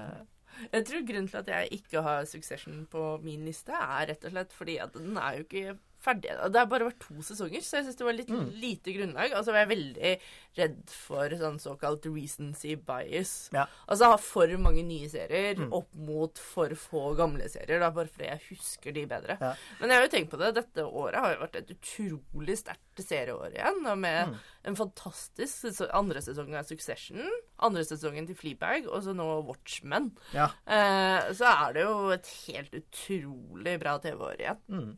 [0.72, 4.34] Jeg tror grunnen til at jeg ikke har Succession på min liste, er rett og
[4.34, 6.30] slett fordi at den er jo ikke ferdig.
[6.52, 8.50] Det har bare vært to sesonger, så jeg syns det var litt Mm.
[8.60, 9.32] lite grunnlag.
[9.36, 10.20] Og så var jeg veldig
[10.56, 13.50] redd for sånn såkalt recency bias.
[13.52, 13.66] Ja.
[13.88, 15.72] Altså ha for mange nye serier Mm.
[15.72, 17.78] opp mot for få gamle serier.
[17.80, 19.36] Da, bare fordi jeg husker de bedre.
[19.40, 19.54] Ja.
[19.80, 20.54] Men jeg har jo tenkt på det.
[20.54, 23.86] Dette året har jo vært et utrolig sterkt serieår igjen.
[23.86, 24.38] Og med Mm.
[24.64, 27.22] en fantastisk andre sesong av Succession,
[27.58, 30.12] andre sesongen til Fleabag, og så nå Watchmen.
[30.32, 30.48] Ja.
[30.66, 34.96] Eh, så er det jo et helt utrolig bra TV-år igjen.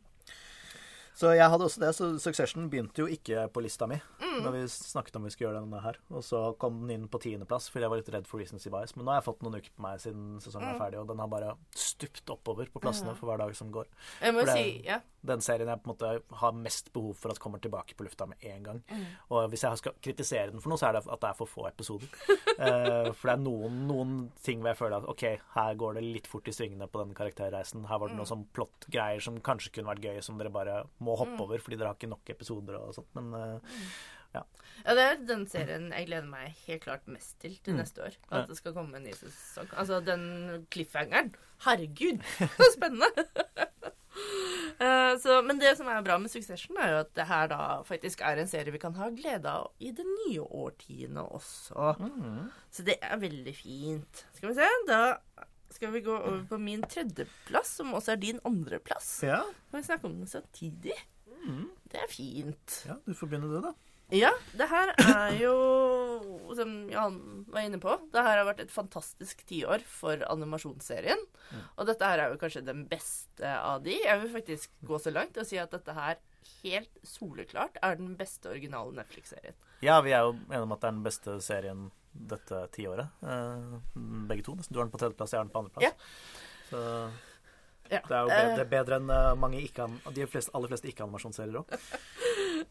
[1.13, 1.19] Mm.
[1.21, 4.41] Så jeg hadde også det, så Succession begynte jo ikke på lista mi Mm.
[4.43, 5.97] når vi snakket om vi skulle gjøre denne her.
[6.09, 8.95] Og så kom den inn på tiendeplass fordi jeg var litt redd for recency bias.
[8.97, 10.75] Men nå har jeg fått noen uker på meg siden sesongen Mm.
[10.75, 13.85] er ferdig, og den har bare stupt oppover på plassene for hver dag som går.
[14.21, 14.99] Jeg må For si, ja.
[15.23, 18.25] Den serien jeg på en måte har mest behov for at kommer tilbake på lufta
[18.27, 18.83] med en gang.
[18.89, 19.05] Mm.
[19.31, 21.45] Og hvis jeg skal kritisere den for noe, så er det at det er for
[21.47, 22.09] få episoder.
[22.59, 25.23] uh, for det er noen, noen ting hvor jeg føler at OK,
[25.55, 27.85] her går det litt fort i svingene på den karakterreisen.
[27.87, 31.15] Her var det noen sånn plott-greier som kanskje kunne vært gøy, som dere bare må
[31.19, 33.09] hoppe over fordi dere har ikke nok episoder og sånt.
[33.19, 33.77] Men uh,
[34.33, 34.41] ja.
[34.83, 37.81] Det er den serien jeg gleder meg helt klart mest til til Mm.
[37.83, 38.15] neste år.
[38.31, 38.41] Ja.
[38.41, 39.69] At det skal komme en ny sesong.
[39.77, 41.35] Altså den cliffhangeren.
[41.67, 42.23] Herregud,
[42.59, 43.11] så spennende!
[44.83, 47.59] Eh, så, men det som er bra med Succession, er jo at det her da
[47.85, 51.93] faktisk er en serie vi kan ha glede av i det nye årtiende også.
[52.01, 52.39] mm.
[52.73, 54.23] Så det er veldig fint.
[54.37, 54.99] Skal vi se, da
[55.73, 59.15] skal vi gå over på min tredjeplass, som også er din andreplass.
[59.25, 59.41] ja.
[59.71, 60.95] Kan vi snakke om den samtidig?
[61.43, 61.69] Mm.
[61.91, 62.83] Det er fint.
[62.87, 63.73] ja, du får begynne det, da.
[64.13, 65.53] Ja, det her er jo,
[66.53, 67.15] som Johan
[67.49, 71.21] var inne på, det her har vært et fantastisk tiår for animasjonsserien.
[71.79, 73.95] Og dette her er jo kanskje den beste av de.
[74.03, 76.19] Jeg vil faktisk gå så langt og si at dette her
[76.61, 79.55] helt soleklart er den beste originale Netflix-serien.
[79.83, 83.09] Ja, vi er jo enige om at det er den beste serien dette tiåret.
[83.25, 83.77] Eh,
[84.29, 84.57] begge to.
[84.69, 85.83] Du har den på tredjeplass, jeg har den på andreplass.
[85.83, 85.93] Ja.
[86.69, 86.81] Så
[87.91, 87.99] Ja.
[88.07, 90.87] det er jo bedre, det er bedre enn eh, mange ikke, de fleste, aller fleste
[90.87, 91.73] ikke-animasjonsserier òg.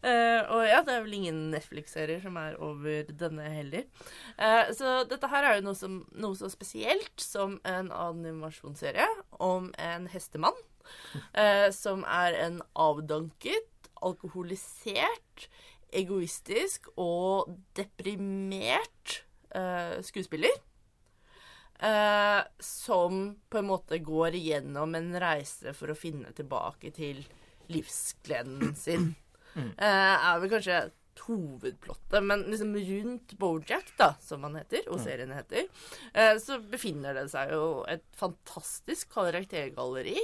[0.03, 3.85] uh, og ja, det er vel ingen Netflix-serier som er over denne heller.
[4.39, 9.05] Uh, så dette her er jo noe, som, noe så spesielt som en animasjonsserie
[9.39, 10.57] om en hestemann
[11.37, 13.69] uh, som er en avdanket,
[14.03, 15.47] alkoholisert,
[15.93, 19.21] egoistisk og deprimert
[19.55, 20.61] eh, skuespiller.
[21.83, 27.23] Uh, som på en måte går igjennom en reise for å finne tilbake til
[27.73, 29.09] livsgleden sin.
[29.57, 30.77] Uh, er vel kanskje
[31.23, 35.67] hovedplottet, men liksom rundt Bojack, da, som han heter, og serien heter,
[36.15, 40.17] uh, så befinner det seg jo et fantastisk karaktergalleri.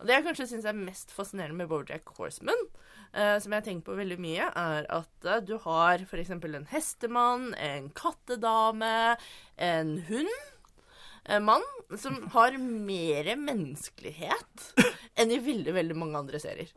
[0.00, 2.66] Og det jeg kanskje syns er mest fascinerende med Bojack Horseman,
[3.12, 6.34] eh, som jeg har tenkt på veldig mye, er at eh, du har f.eks.
[6.36, 9.16] en hestemann, en kattedame,
[9.56, 10.36] en hund.
[11.26, 11.64] En mann
[11.98, 14.68] som har mer menneskelighet
[15.18, 16.70] enn i veldig, veldig mange andre serier.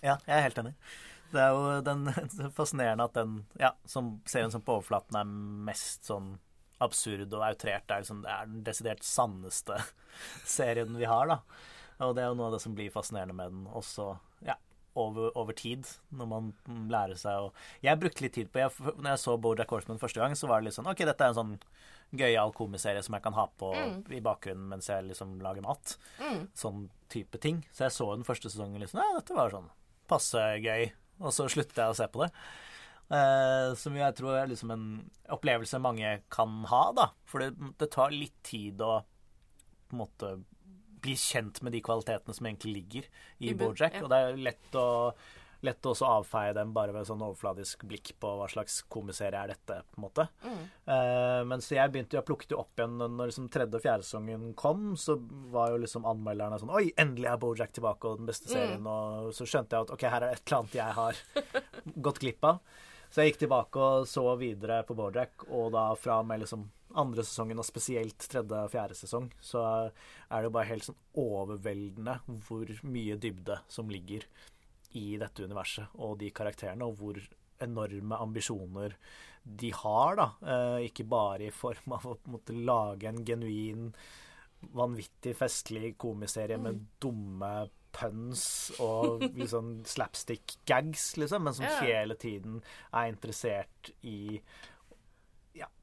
[0.00, 0.74] Ja, jeg er helt enig.
[1.30, 5.18] Det er jo den, det er fascinerende at den ja, som serien som på overflaten
[5.20, 5.34] er
[5.70, 6.34] mest sånn
[6.80, 9.76] absurd og outrert, er, liksom, det er den desidert sanneste
[10.58, 11.40] serien vi har, da.
[12.00, 14.14] Og det er jo noe av det som blir fascinerende med den også,
[14.46, 14.56] ja,
[14.98, 16.48] over, over tid, når man
[16.90, 17.50] lærer seg å
[17.84, 20.60] Jeg brukte litt tid på jeg, Når jeg så Bojack Horseman første gang, så var
[20.60, 21.52] det litt sånn OK, dette er en sånn
[22.10, 23.68] gøyal komiserie som jeg kan ha på
[24.10, 25.92] i bakgrunnen mens jeg liksom lager mat.
[26.58, 27.60] Sånn type ting.
[27.70, 29.70] Så jeg så den første sesongen liksom Ja, dette var sånn
[30.10, 30.90] passe gøy.
[31.20, 32.32] Og så sluttet jeg å se på det.
[33.14, 34.84] Eh, som jeg tror er liksom en
[35.34, 37.08] opplevelse mange kan ha, da.
[37.30, 39.00] For det, det tar litt tid å
[39.90, 40.28] på en måte
[41.02, 43.10] bli kjent med de kvalitetene som egentlig ligger
[43.40, 43.94] i I Bojack.
[44.00, 44.02] ja.
[44.04, 44.88] Og det er lett å
[45.60, 49.50] Lett å også avfeie dem bare ved sånn overfladisk blikk på hva slags komiserie er
[49.52, 50.24] dette, på en måte.
[50.40, 50.62] Mm.
[50.88, 53.84] Uh, men så jeg begynte jo å plukke det opp igjen når liksom tredje og
[53.84, 54.94] fjerde sesongen kom.
[54.96, 55.18] Så
[55.52, 58.54] var jo liksom anmelderne sånn Oi, endelig er Bojack tilbake og den beste Mm.
[58.56, 58.88] serien.
[58.88, 61.20] Og så skjønte jeg at OK, her er et eller annet jeg har
[62.08, 62.62] gått glipp av.
[63.10, 66.64] Så jeg gikk tilbake og så videre på Bojack, og da fra med liksom
[66.98, 71.00] andre sesongen, og spesielt tredje og fjerde sesong, så er det jo bare helt sånn
[71.20, 74.26] overveldende hvor mye dybde som ligger
[74.98, 77.20] i dette universet og de karakterene, og hvor
[77.60, 78.96] enorme ambisjoner
[79.44, 80.26] de har, da.
[80.42, 83.90] Eh, ikke bare i form av å på en måte lage en genuin,
[84.76, 88.44] vanvittig festlig komiserie med dumme puns
[88.82, 92.60] og liksom slapstick gags, liksom, men som hele tiden
[92.92, 94.40] er interessert i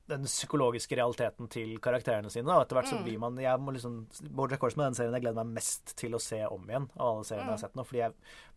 [0.08, 2.48] den psykologiske realiteten til karakterene sine.
[2.54, 3.98] Og etter hvert så blir man jeg må liksom,
[4.32, 6.89] Bojack Horseman er den serien jeg gleder meg mest til å se om igjen.
[6.98, 7.86] Av alle seriene jeg har sett nå.
[7.88, 8.13] Fordi jeg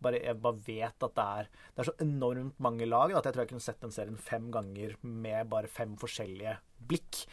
[0.07, 3.25] bare, jeg bare vet at det er Det er så enormt mange lag da, at
[3.31, 6.57] jeg tror jeg kunne sett den serien fem ganger med bare fem forskjellige
[6.91, 7.25] blikk.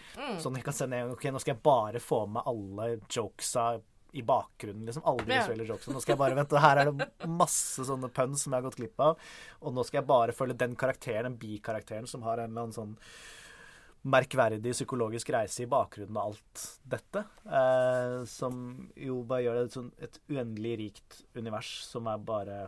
[0.42, 3.78] Sånn jeg kan se ned Ok, nå skal jeg bare få med alle jokesa
[4.18, 5.04] i bakgrunnen, liksom.
[5.06, 5.42] Alle de Ja.
[5.44, 5.94] visuelle jokesene.
[5.94, 8.78] Nå skal jeg bare vente, her er det masse sånne puns som jeg har gått
[8.80, 9.18] glipp av.
[9.62, 12.74] Og nå skal jeg bare følge den karakteren, den bikarakteren, som har en eller annen
[12.74, 12.96] sånn
[14.08, 17.24] merkverdig psykologisk reise i bakgrunnen av alt dette.
[17.46, 18.62] Eh, som
[18.96, 22.60] jo bare gjør det et, sånn, et uendelig rikt univers som er bare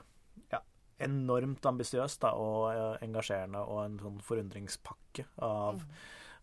[0.51, 0.61] ja,
[1.05, 5.83] enormt ambisiøst og eh, engasjerende, og en sånn forundringspakke av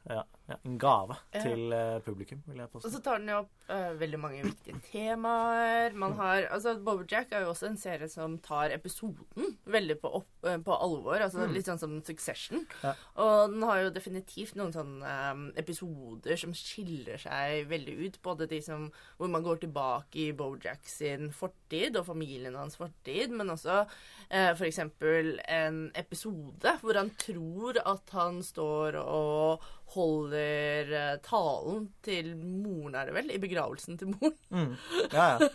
[0.07, 2.87] ja, ja, en gave til uh, publikum, vil jeg påstå.
[2.87, 5.95] Og så tar den jo opp uh, veldig mange viktige temaer.
[5.99, 10.29] Man har, altså Bobojack er jo også en serie som tar episoden veldig på, opp,
[10.47, 11.19] uh, på alvor.
[11.27, 12.63] altså Litt sånn som Succession.
[12.85, 12.93] Ja.
[13.25, 18.21] Og den har jo definitivt noen sånne um, episoder som skiller seg veldig ut.
[18.23, 18.87] Både de som,
[19.19, 24.53] hvor man går tilbake i Bojack sin fortid og familien hans fortid, men også uh,
[24.55, 24.85] f.eks.
[24.87, 33.07] en episode hvor han tror at han står og holder eh, talen til moren, er
[33.11, 34.35] det vel, i begravelsen til moren.
[34.51, 34.73] Mm.
[35.13, 35.49] Ja, ja.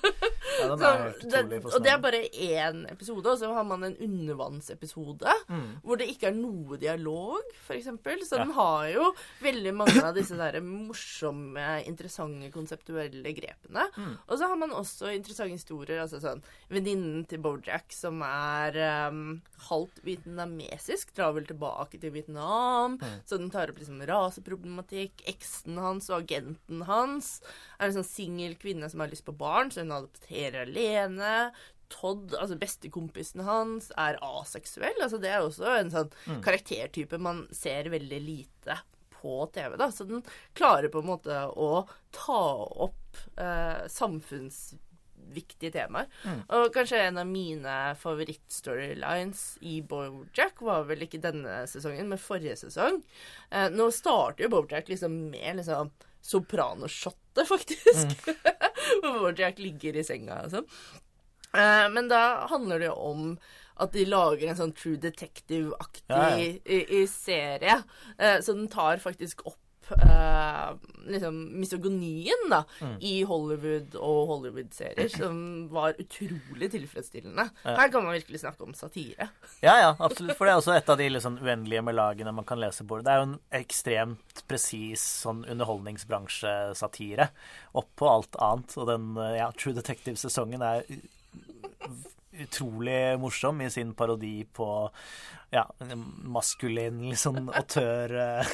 [0.62, 3.68] ja den er helt det, utrolig og det er bare én episode, og så har
[3.68, 5.82] man en undervannsepisode Mm.
[5.84, 7.86] hvor det ikke er noe dialog, f.eks.
[8.28, 8.44] Så Ja.
[8.46, 9.10] den har jo
[9.42, 13.88] veldig mange av disse der morsomme, interessante, konseptuelle grepene.
[13.98, 14.14] Mm.
[14.28, 16.02] Og så har man også interessante historier.
[16.02, 16.42] altså sånn
[16.72, 18.78] Venninnen til Bojack som er
[19.10, 22.98] um, halvt vietnamesisk, drar vel tilbake til Vietnam.
[23.02, 23.20] Mm.
[23.26, 24.00] Så den tar opp liksom
[24.32, 25.22] raseproblematikk.
[25.30, 27.36] Eksen hans og agenten hans
[27.78, 31.52] er en sånn singel kvinne som har lyst på barn, så hun adopterer alene.
[31.92, 34.96] Todd, altså bestekompisen hans, er aseksuell.
[35.04, 36.14] Altså det er også en sånn
[36.46, 38.80] karaktertype man ser veldig lite
[39.22, 39.76] på TV.
[39.78, 40.24] da, Så den
[40.58, 41.84] klarer på en måte å
[42.16, 42.42] ta
[42.88, 43.84] opp eh,
[45.32, 46.08] samfunnsviktige temaer.
[46.52, 52.58] Og kanskje en av mine favorittstorylines i Bojack var vel ikke denne sesongen, men forrige
[52.66, 53.02] sesong.
[53.52, 55.92] Eh, nå starter jo Bojack liksom med liksom
[56.22, 58.28] sopranoshotet, faktisk.
[59.02, 60.70] Hvor Bojack ligger i senga og sånn.
[61.54, 63.34] Eh, men da handler det jo om
[63.82, 66.38] at de lager en sånn True Detective-aktig Ja, ja.
[66.38, 67.80] i, i serie.
[68.18, 69.61] Eh, så den tar faktisk opp
[69.92, 70.74] eh,
[71.12, 72.98] liksom misogonien da, Mm.
[73.02, 77.50] i Hollywood og Hollywood-serier, som var utrolig tilfredsstillende.
[77.66, 77.76] Ja.
[77.78, 79.30] Her kan man virkelig snakke om satire.
[79.62, 80.38] Ja, ja, absolutt.
[80.38, 83.02] For det er også et av de liksom uendelige med lagene man kan lese på.
[83.04, 87.30] Det er jo en ekstremt presis sånn underholdningsbransjesatire
[87.76, 88.78] oppå alt annet.
[88.78, 90.84] Og den eh, ja, True Detective-sesongen er
[92.32, 94.68] utrolig morsom i sin parodi på
[95.52, 95.66] ja,
[96.24, 98.48] maskulin liksom autør uh,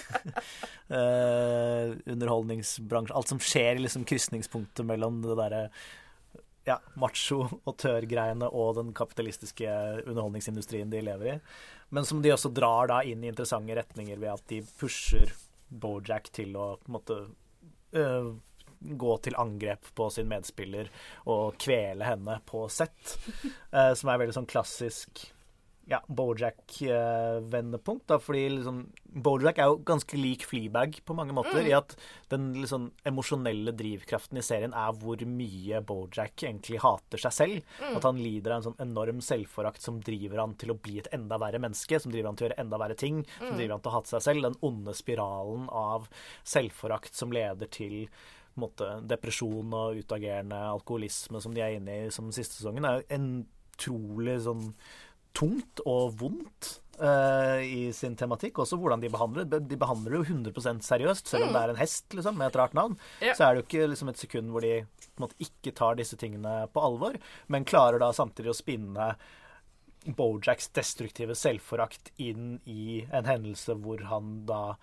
[2.06, 3.16] underholdningsbransje.
[3.16, 5.63] Alt som skjer i liksom krysningspunktet mellom det derre
[6.68, 9.70] ja, macho og den kapitalistiske
[10.06, 11.40] underholdningsindustrien de lever i.
[11.90, 15.32] Men som de også drar da inn i interessante retninger ved at de pusher
[15.68, 17.16] Bojack til å på en måte
[18.00, 18.30] øh,
[18.80, 20.92] gå til angrep på sin medspiller
[21.26, 23.18] og kvele henne på sett.
[23.76, 25.28] eh, som er veldig sånn klassisk
[25.88, 28.08] ja, Bojack-vendepunkt.
[28.08, 31.96] da, fordi liksom, Bojack er jo ganske lik Fleabag på mange måter, i at
[32.32, 37.78] den liksom, emosjonelle drivkraften i serien er hvor mye Bojack egentlig hater seg selv.
[37.88, 41.12] At han lider av en sånn enorm selvforakt som driver han til å bli et
[41.16, 43.86] enda verre menneske, som driver han til å gjøre enda verre ting, som driver han
[43.86, 44.50] til å hate seg selv.
[44.50, 46.12] Den onde spiralen av
[46.44, 48.10] selvforakt som leder til
[48.62, 53.08] måte, depresjon og utagerende alkoholisme som de er inne i som siste sesongen, er jo
[53.17, 53.30] en
[53.78, 54.67] utrolig sånn
[55.38, 58.63] tungt og vondt uh, i sin tematikk.
[58.63, 59.62] Også hvordan de behandler det.
[59.70, 62.60] De behandler det jo 100 seriøst, selv om det er en hest liksom, med et
[62.60, 62.98] rart navn.
[63.22, 63.36] Ja.
[63.38, 64.80] Så er det jo ikke liksom, et sekund hvor de
[65.22, 67.20] måte, ikke tar disse tingene på alvor,
[67.54, 69.12] men klarer da samtidig å spinne
[70.08, 74.78] Bojacks destruktive selvforakt inn i en hendelse hvor han da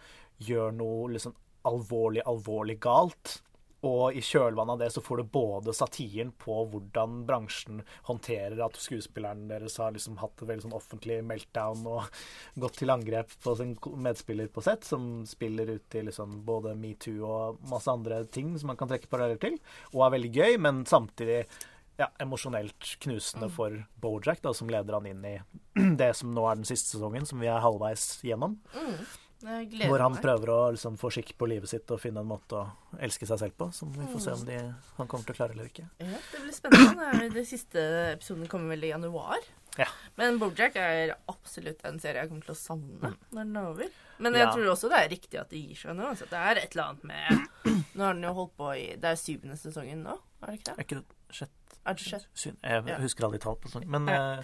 [0.45, 1.33] gjør noe liksom
[1.65, 3.39] alvorlig, alvorlig galt.
[3.85, 8.79] Og i kjølvannet av det så får du både satiren på hvordan bransjen håndterer at
[8.81, 12.07] skuespilleren deres har liksom hatt et veldig sånn offentlig meltdown og
[12.65, 13.75] gått til angrep på sin
[14.07, 18.73] medspiller på sett, som spiller ut i liksom både metoo og masse andre ting som
[18.73, 19.61] man kan trekke paralleller til,
[19.93, 21.43] og er veldig gøy, men samtidig
[22.01, 25.35] ja, emosjonelt knusende for Bojack, da, som leder han inn i
[26.01, 28.57] det som nå er den siste sesongen, som vi er halvveis gjennom.
[28.75, 32.57] Gleder Hvor han prøver å liksom, få skikk på livet sitt og finne en måte
[32.57, 32.65] å
[33.01, 33.71] elske seg selv på.
[33.77, 34.59] Som vi får se om de,
[34.97, 35.85] han kommer til å klare eller ikke.
[36.01, 37.29] Ja, det blir spennende.
[37.35, 39.39] Det er- siste episoden kommer vel i januar.
[39.77, 39.87] Ja.
[40.17, 43.89] Men Bojack er absolutt en serie jeg kommer til å savne når den er over.
[44.19, 44.53] Men jeg Ja.
[44.55, 46.13] tror også det er riktig at det gir seg nå.
[46.17, 47.49] Så det er et eller annet med
[47.97, 50.65] Nå har den jo holdt på i Det er syvende sesongen nå, er det ikke
[50.65, 50.79] det?
[50.79, 52.27] Er ikke det sjett, Er det sjette?
[52.35, 53.87] syn, Jeg husker aldri tall på sånn.
[53.89, 54.39] Men Ja.
[54.39, 54.43] eh,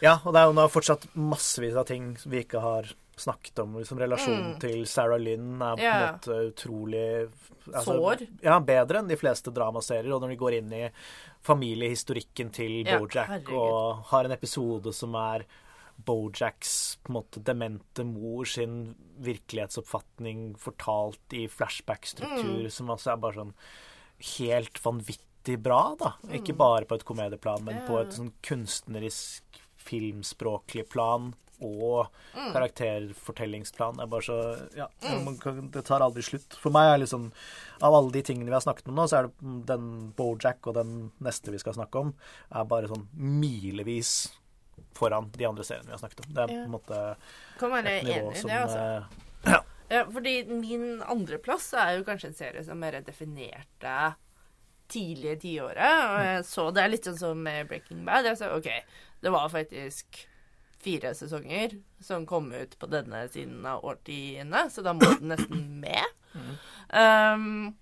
[0.00, 2.84] ja, og det er jo nå fortsatt massevis av ting vi ikke har
[3.16, 3.76] snakket om.
[3.78, 4.60] Liksom relasjonen Mm.
[4.60, 7.30] til Sarah Lynn er på en måte utrolig
[7.84, 8.26] Sår.
[8.42, 10.12] Ja, bedre enn de fleste dramaserier.
[10.14, 10.90] Og når de går inn i
[11.42, 13.54] familiehistorikken til Ja, Bojack herregud.
[13.54, 15.44] og har en episode som er
[16.04, 22.70] Bojacks på en måte demente mor sin virkelighetsoppfatning fortalt i flashback-struktur, Mm.
[22.70, 23.54] som altså er bare sånn
[24.38, 26.14] helt vanvittig bra, da.
[26.32, 29.42] Ikke bare på et komedieplan, men på et sånn kunstnerisk,
[29.76, 33.96] filmspråklig plan og karakterfortellingsplan.
[33.98, 34.38] Det er bare så
[34.76, 34.88] Ja,
[35.24, 36.56] man kan, det tar aldri slutt.
[36.60, 37.30] For meg er liksom
[37.84, 40.76] Av alle de tingene vi har snakket om nå, så er det den Bojack og
[40.78, 42.14] den neste vi skal snakke om,
[42.54, 44.32] er bare sånn milevis
[44.94, 46.32] foran de andre seriene vi har snakket om.
[46.34, 47.00] Det er på en måte
[47.60, 48.82] Kan være et nivå som det, altså.
[49.50, 49.62] eh,
[49.94, 54.14] Ja, fordi min andreplass er jo kanskje en serie som mer definerte
[54.90, 55.98] tidlige tiåret.
[56.08, 58.24] Og jeg så Det er litt sånn som Breaking Bad.
[58.30, 58.70] Jeg sa OK,
[59.22, 60.22] det var faktisk
[60.84, 65.64] fire sesonger som kom ut på denne siden av årtiene, så da må den nesten
[65.80, 66.04] med.
[66.92, 67.74] Um,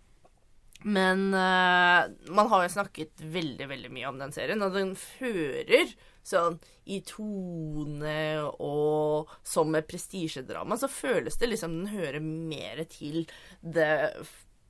[0.83, 5.93] men uh, man har jo snakket veldig, veldig mye om den serien, og den fører
[6.27, 6.59] sånn
[6.91, 8.19] i tone
[8.63, 13.25] og som et prestisjedrama, så føles det liksom den hører mer til
[13.61, 14.23] det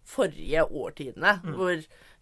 [0.08, 1.76] forrige årtidene, hvor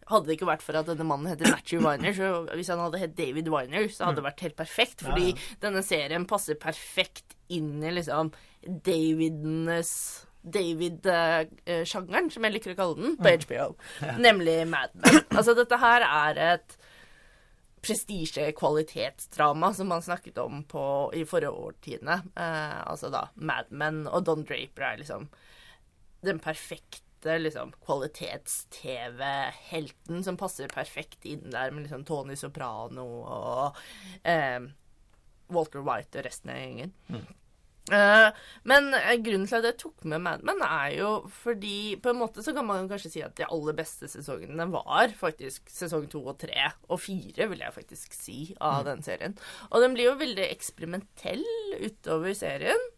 [0.08, 3.02] hadde det ikke vært for at denne mannen heter Matthew Weiner, så hvis han hadde
[3.02, 7.78] hett David Weiner, så hadde det vært helt perfekt, fordi denne serien passer perfekt inn
[7.84, 9.92] i liksom Davidenes
[10.40, 13.66] David-sjangeren, som jeg liker å kalle den, på HBO.
[14.24, 15.20] Nemlig Mad Men.
[15.36, 16.78] Altså, dette her er et
[17.84, 20.82] prestisje-kvalitetsdrama som man snakket om på,
[21.16, 22.18] i forrige årtiende.
[22.36, 25.28] Eh, altså da Mad Men og Don Draper er liksom
[26.24, 33.66] den perfekte liksom, kvalitets-TV-helten som passer perfekt inn der med liksom Tony Soprano og
[34.22, 34.61] eh,
[35.50, 36.92] Walter White og resten av gjengen.
[37.90, 38.28] Eh,
[38.70, 41.09] men eh, grunnen til at jeg tok med Mad Men, er jo
[41.40, 45.14] fordi På en måte så kan man kanskje si at de aller beste sesongene var
[45.18, 49.35] faktisk sesong to og tre, og fire, vil jeg faktisk si, av den serien.
[49.70, 51.44] Og den blir jo veldig eksperimentell
[51.80, 52.89] utover serien,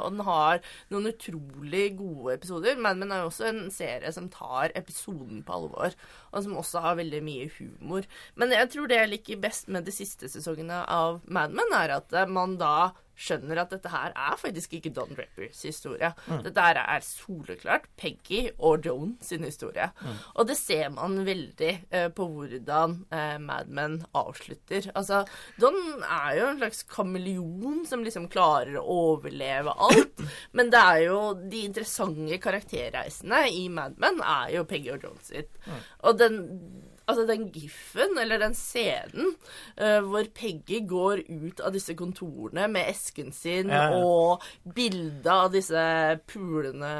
[0.00, 0.60] og den har
[0.92, 2.78] noen utrolig gode episoder.
[2.78, 5.96] Mad Men er jo også en serie som tar episoden på alvor,
[6.30, 8.08] og som også har veldig mye humor.
[8.34, 11.96] Men jeg tror det jeg liker best med de siste sesongene av Mad Men, er
[12.00, 16.12] at eh, man da skjønner at dette her er faktisk ikke Don Drappers historie.
[16.44, 19.90] Dette her er soleklart Peggy og Joan sin historie.
[20.34, 24.90] Og det ser man veldig eh, på hvordan eh, Mad Men avslutter.
[24.94, 25.22] Altså,
[25.60, 30.24] Don er jo en slags kameleon som liksom klarer å overleve alt.
[30.56, 35.20] Men det er jo de interessante karakterreisene i Mad Men er jo Peggy og Joan
[35.26, 35.52] sitt.
[36.06, 36.40] Og den
[37.10, 39.34] Altså den giffen, eller den scenen,
[39.80, 44.00] uh, hvor Peggy går ut av disse kontorene med esken sin Ja, ja.
[44.00, 44.44] og
[44.76, 45.82] bildet av disse
[46.30, 46.92] pulene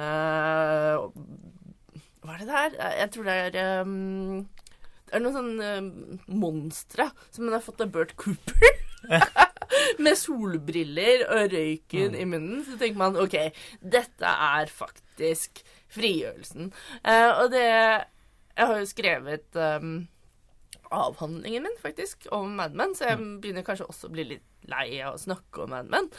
[2.21, 2.77] Hva er det der?
[3.01, 4.43] Jeg tror det er um,
[5.07, 8.79] Det er noen sånne um, monstre som hun har fått av Bert Cooper.
[10.05, 12.63] med solbriller og røyken i munnen.
[12.67, 13.37] Så tenker man OK,
[13.81, 16.71] dette er faktisk frigjørelsen.
[17.05, 17.67] Uh, og det
[18.61, 19.93] Jeg har jo skrevet um,
[20.93, 24.99] avhandlingen min, faktisk, om Mad Men, så jeg begynner kanskje også å bli litt lei
[25.01, 26.11] av å snakke om Mad Men.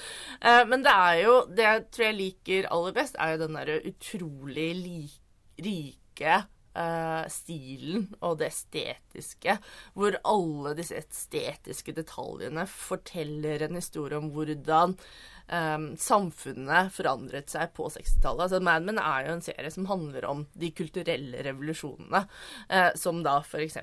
[0.42, 3.60] Uh, men det er jo Det jeg tror jeg liker aller best, er jo den
[3.60, 5.22] derre utrolig like,
[5.62, 9.58] rike Uh, stilen og det estetiske,
[9.92, 14.96] hvor alle disse estetiske detaljene forteller en historie om hvordan
[15.52, 18.46] eh, samfunnet forandret seg på 60-tallet.
[18.48, 22.24] Altså, Mad Men er jo en serie som handler om de kulturelle revolusjonene,
[22.72, 23.78] uh, som da f.eks.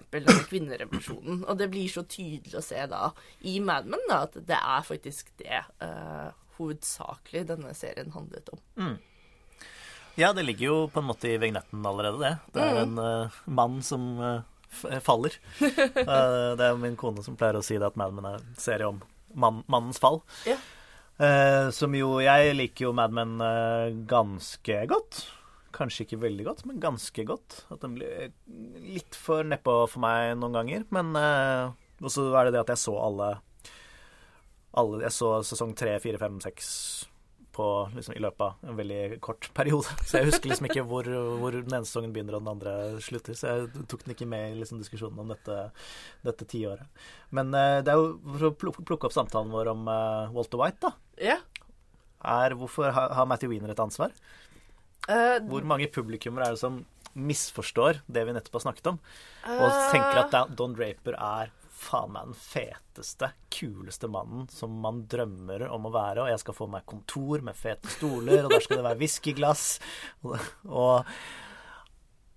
[0.49, 1.45] kvinnerevolusjonen.
[1.45, 3.11] Og det blir så tydelig å se da
[3.47, 8.97] i Mad Men da, at det er faktisk det uh, hovedsakelig denne serien handlet om.
[10.19, 12.33] Ja, det ligger jo på en måte i vignetten allerede, det.
[12.57, 14.41] Det er en uh, mann som uh,
[15.05, 15.37] faller.
[16.59, 18.89] Det er min kone som pleier å si det at Mad Men er en serie
[18.91, 18.99] om
[19.39, 20.21] mann, mannens fall.
[20.49, 20.59] Ja.
[21.19, 25.25] Eh, som jo Jeg liker jo Mad Men uh, ganske godt.
[25.75, 27.65] kanskje ikke veldig godt, men ganske godt.
[27.71, 28.33] At den blir
[28.83, 30.87] litt for nedpå for meg noen ganger.
[30.95, 33.29] Men uh, også er det det at jeg så alle,
[34.79, 36.71] alle Jeg så sesong tre, fire, fem, seks
[37.59, 39.97] på, liksom, i løpet av en veldig kort periode.
[40.07, 41.09] Så jeg husker liksom ikke hvor,
[41.43, 43.37] hvor den ene sesongen begynner og den andre slutter.
[43.39, 45.59] Så jeg tok den ikke med i liksom, diskusjonen om dette,
[46.27, 46.87] dette tiåret.
[47.35, 50.81] Men uh, det er jo for å plukke opp samtalen vår om uh, Walter White,
[50.87, 50.95] da.
[51.31, 51.41] Ja.
[52.19, 54.15] Er, hvorfor har, har Matthew Wiener et ansvar?
[55.09, 56.83] Uh, Hvor mange publikummere er det som
[57.19, 58.99] misforstår det vi nettopp har snakket om,
[59.51, 65.67] og tenker at Don Draper er faen meg den feteste, kuleste mannen som man drømmer
[65.71, 68.81] om å være, og jeg skal få meg kontor med fete stoler, og der skal
[68.81, 69.67] det være whiskyglass,
[70.27, 70.35] og,
[70.67, 71.13] og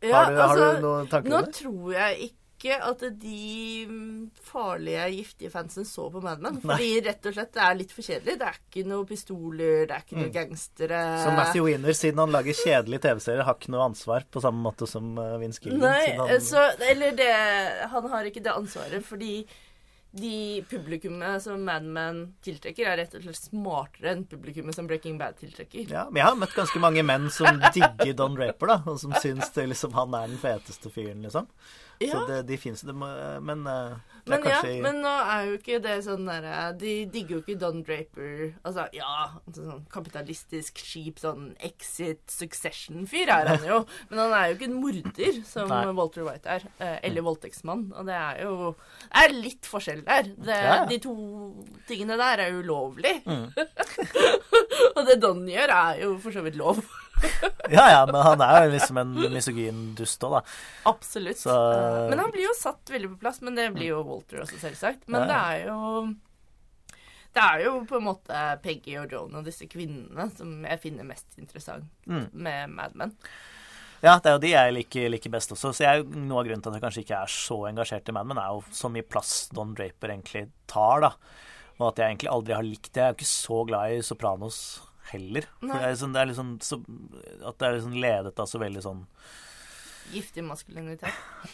[0.02, 1.42] ja, har, du, har altså, du noen tanker om det?
[1.50, 6.60] Nå tror jeg ikke at de mm, farlige, giftige fansen så på Mad Men.
[6.62, 6.76] Nei.
[6.76, 8.36] Fordi rett og slett det er litt for kjedelig.
[8.38, 11.02] Det er ikke noe pistoler, det er ikke noe gangstere.
[11.10, 11.24] Mm.
[11.24, 14.86] Så Matthew Winner, siden han lager kjedelige TV-serier, har ikke noe ansvar på samme måte
[14.88, 17.34] som uh, Vince Gillen Nei, han- så, eller det
[17.96, 19.42] Han har ikke det ansvaret, fordi
[20.12, 25.16] de publikummet som Mad Men tiltrekker, er rett og slett smartere enn publikummet som Breaking
[25.18, 25.86] Bad tiltrekker.
[25.88, 29.16] Ja, men jeg har møtt ganske mange menn som digger Don Raper, da, og som
[29.24, 31.48] syns det, liksom, han er den feteste fyren, liksom.
[32.10, 34.72] Så det, de fins men uh, det men, kanskje...
[34.76, 38.52] ja, men nå er jo ikke det sånn derre De digger jo ikke Don Draper
[38.68, 39.16] Altså, ja,
[39.56, 43.80] sånn kapitalistisk skip, sånn Exit Succession-fyr er han jo.
[44.12, 45.82] Men han er jo ikke en morder, som Nei.
[45.98, 46.66] Walter White er.
[46.80, 47.88] eh, Eller voldtektsmann.
[47.98, 50.32] Og det er jo Det er litt forskjell der.
[50.38, 50.88] Det, Ja, ja.
[50.90, 51.16] De to
[51.90, 53.18] tingene der er ulovlig.
[53.26, 53.50] Mm.
[54.96, 56.84] og det Don gjør, er jo for så vidt lov.
[57.72, 60.42] Ja, ja, men han er jo liksom en misogyn dust òg, da.
[60.92, 61.38] Absolutt.
[61.40, 64.60] Så- Men han blir jo satt veldig på plass, men det blir jo Walter også,
[64.60, 65.08] selvsagt.
[65.08, 66.16] Men det er jo
[67.34, 71.08] Det er jo på en måte Peggy og Joan og disse kvinnene som jeg finner
[71.08, 72.26] mest interessant Mm.
[72.34, 73.14] med Mad Men.
[74.04, 75.72] Ja, det er jo de jeg liker, liker best også.
[75.72, 78.28] Så jeg, noe av grunnen til at jeg kanskje ikke er så engasjert i Mad
[78.28, 81.12] Men, er jo så mye plass Don Draper egentlig tar, da.
[81.80, 83.00] Og at jeg egentlig aldri har likt det.
[83.00, 84.60] Jeg er jo ikke så glad i Sopranos
[85.12, 85.48] heller.
[85.62, 86.82] Det er, liksom, det er liksom så,
[87.48, 89.06] At det er liksom ledet av så veldig sånn
[90.12, 91.10] Giftig maskulinitet.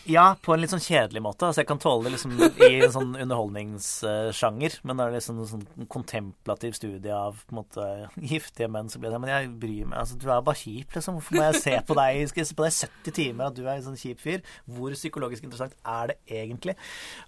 [0.09, 1.45] Ja, på en litt sånn kjedelig måte.
[1.45, 2.31] Altså, jeg kan tåle det liksom
[2.65, 7.59] i en sånn underholdningssjanger, men det er liksom en sånn kontemplativ studie av på en
[7.59, 7.89] måte
[8.31, 11.19] giftige menn, så blir det Men jeg bryr meg Altså, du er bare kjip, liksom.
[11.19, 13.59] Hvorfor må jeg se på deg Skal jeg se på deg i 70 timer at
[13.59, 14.41] du er en sånn kjip fyr?
[14.65, 16.77] Hvor psykologisk interessant er det egentlig?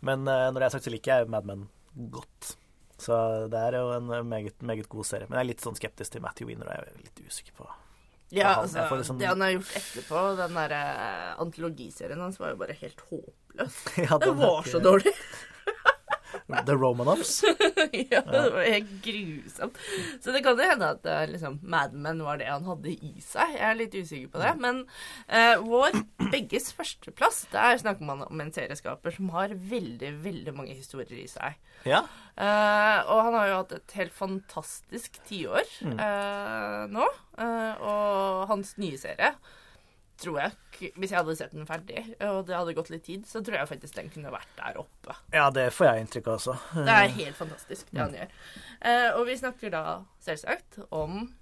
[0.01, 1.67] Men uh, når det er sagt, så liker jeg Mad Men
[2.15, 2.55] godt.
[2.99, 3.15] Så
[3.49, 5.25] det er jo en meget, meget god serie.
[5.29, 7.67] Men jeg er litt sånn skeptisk til Matthew Winner, og jeg er litt usikker på
[8.31, 10.73] Ja, han- altså, liksom- Det han har gjort etterpå, den der
[11.39, 13.79] antologiserien hans, var jo bare helt håpløs.
[13.97, 15.13] Ja, Det den er var så dårlig.
[16.67, 17.43] The Romanovs.
[18.13, 19.77] ja, det var helt grusomt.
[20.23, 23.13] Så det kan jo hende at eh, liksom, Mad Men var det han hadde i
[23.23, 23.53] seg.
[23.57, 24.53] Jeg er litt usikker på det.
[24.63, 24.81] Men
[25.29, 25.99] uh, vår
[26.31, 31.27] begges førsteplass, der snakker man om en serieskaper som har veldig, veldig mange historier i
[31.29, 31.57] seg.
[31.87, 32.01] Ja.
[32.39, 35.95] Uh, og han har jo hatt et helt fantastisk tiår Mm.
[36.01, 37.05] eh, nå.
[37.39, 39.29] Og hans nye serie
[40.19, 40.51] tror jeg,
[40.95, 43.69] Hvis jeg hadde sett den ferdig, og det hadde gått litt tid, så tror jeg
[43.71, 45.15] faktisk den kunne vært der oppe.
[45.35, 46.55] ja, det får jeg inntrykk av også.
[46.75, 48.33] Det er helt fantastisk, det han gjør.
[48.81, 49.83] Eh, og vi snakker da
[50.23, 51.33] selvsagt om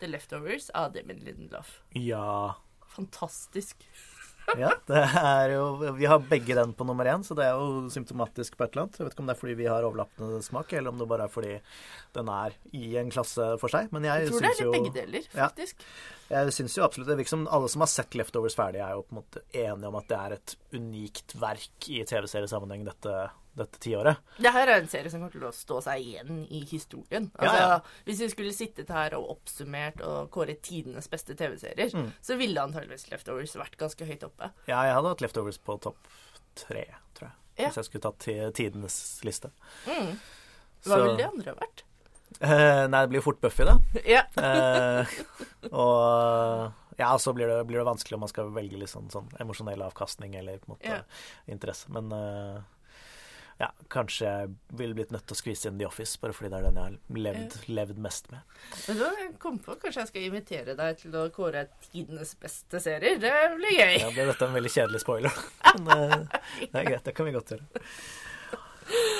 [0.00, 1.80] The Leftovers av Damon Lindelof.
[1.98, 2.54] Ja.
[2.94, 3.82] Fantastisk.
[4.58, 5.62] Ja, det er jo
[5.96, 8.84] Vi har begge den på nummer én, så det er jo symptomatisk på et eller
[8.84, 8.98] annet.
[9.00, 11.26] Jeg vet ikke om det er fordi vi har overlappende smak, eller om det bare
[11.28, 11.54] er fordi
[12.14, 13.88] den er i en klasse for seg.
[13.94, 15.48] Men jeg, Jeg tror det er jo litt begge deler, Ja.
[15.48, 15.86] faktisk.
[16.30, 19.02] Jeg syns jo absolutt Det virker som alle som har sett Leftovers ferdig, er jo
[19.08, 23.78] på en måte enige om at det er et unikt verk i TV-seriesammenheng dette, dette
[23.78, 24.16] tiåret.
[24.38, 27.30] Det her er en serie som kommer til å stå seg igjen i historien.
[27.38, 27.78] Altså, ja.
[28.06, 32.12] Hvis vi skulle sittet her og oppsummert og kåret tidenes beste TV-serier, Mm.
[32.22, 34.50] så ville antageligvis Leftovers vært ganske høyt oppe.
[34.66, 35.96] Ja, jeg hadde hatt Leftovers på topp
[36.54, 37.36] tre, tror jeg.
[37.58, 37.68] Ja.
[37.68, 39.50] Hvis jeg skulle tatt ti- tidenes liste.
[39.86, 40.18] Mm.
[40.84, 41.82] Hva Så- ville de andre vært?
[42.40, 43.78] Eh, nei, det blir fort Buffy, da.
[44.04, 44.24] Ja.
[44.36, 45.06] Eh,
[45.72, 49.28] og ja, så blir det, blir det vanskelig om man skal velge litt sånn, sånn
[49.42, 51.00] emosjonell avkastning eller på en måte Ja.
[51.48, 51.88] interesse.
[51.94, 52.60] Men eh,
[53.60, 54.48] ja, kanskje jeg
[54.78, 56.84] ville blitt nødt til å skvise inn The Office, bare fordi det er den jeg
[56.84, 58.40] har levd, levd mest med.
[58.88, 63.18] Men da kom på, Kanskje jeg skal invitere deg til å kåre tidenes beste serier?
[63.22, 63.96] Det blir gøy.
[64.00, 65.32] Ja, ble dette en veldig kjedelig spoiler?
[65.86, 66.42] Men eh,
[66.72, 67.66] det er greit, det kan vi godt gjøre.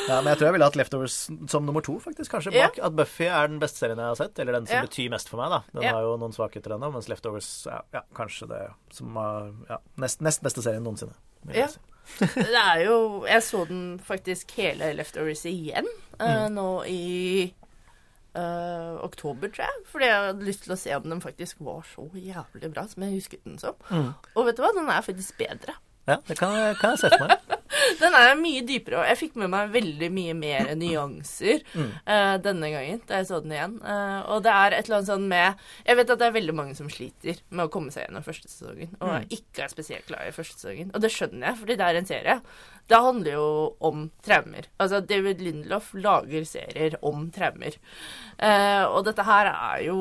[0.05, 1.14] Ja, men jeg tror jeg ville hatt Leftovers
[1.49, 2.28] som nummer to, faktisk.
[2.35, 2.66] Kanskje Ja.
[2.66, 4.82] bak at Buffy er den beste serien jeg har sett, eller den som Ja.
[4.85, 5.62] betyr mest for meg, da.
[5.72, 5.93] Den Ja.
[5.95, 8.61] har jo noen svakheter ennå, mens Leftovers ja, ja, kanskje det
[8.93, 11.14] som er ja, nest, nest beste serien noensinne.
[11.47, 11.68] vil jeg Ja.
[11.68, 11.80] si.
[12.21, 15.87] Det er jo Jeg så den faktisk hele Leftovers igjen
[16.21, 16.55] uh, Mm.
[16.55, 17.55] nå i
[18.37, 19.83] uh, oktober, tror jeg.
[19.91, 23.03] Fordi jeg hadde lyst til å se om den faktisk var så jævlig bra som
[23.07, 23.75] jeg husket den som.
[24.35, 25.75] Og vet du hva, den er faktisk bedre.
[26.07, 27.39] Ja, det kan, kan jeg se for meg.
[28.01, 32.70] Den er mye dypere, og jeg fikk med meg veldig mye mer nyanser eh, denne
[32.72, 33.76] gangen da jeg så den igjen.
[33.85, 36.57] Uh, og det er et eller annet sånn med Jeg vet at det er veldig
[36.57, 40.28] mange som sliter med å komme seg gjennom første sesongen, og ikke er spesielt glad
[40.28, 40.93] i første sesongen.
[40.95, 42.39] Og det skjønner jeg, fordi det er en serie.
[42.91, 43.47] Det handler jo
[43.89, 44.68] om traumer.
[44.82, 47.78] Altså, David Lindelof lager serier om traumer.
[48.37, 49.97] Uh, og dette her er jo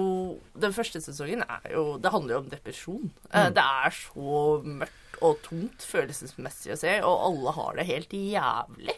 [0.58, 3.12] Den første sesongen er jo Det handler jo om depresjon.
[3.30, 3.54] Mm.
[3.56, 8.96] Det er så mørkt og tungt følelsesmessig å se, og alle har det helt jævlig.